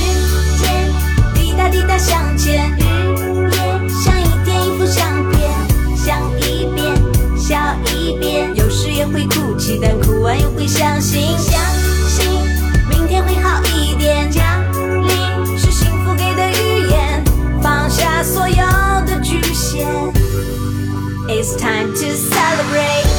[0.59, 0.91] 间
[1.33, 3.57] 滴答滴答向前，日夜
[4.03, 5.49] 像一天一幅相片，
[5.95, 6.93] 想一遍
[7.37, 7.55] 笑
[7.93, 11.57] 一遍，有时也会哭泣，但哭完又会相信，相
[12.07, 12.29] 信
[12.89, 14.29] 明天会好一点。
[14.29, 14.43] 奖
[15.03, 17.23] 励是幸福给的语言，
[17.61, 18.55] 放下所有
[19.07, 19.87] 的局限。
[21.29, 23.14] It's time to celebrate.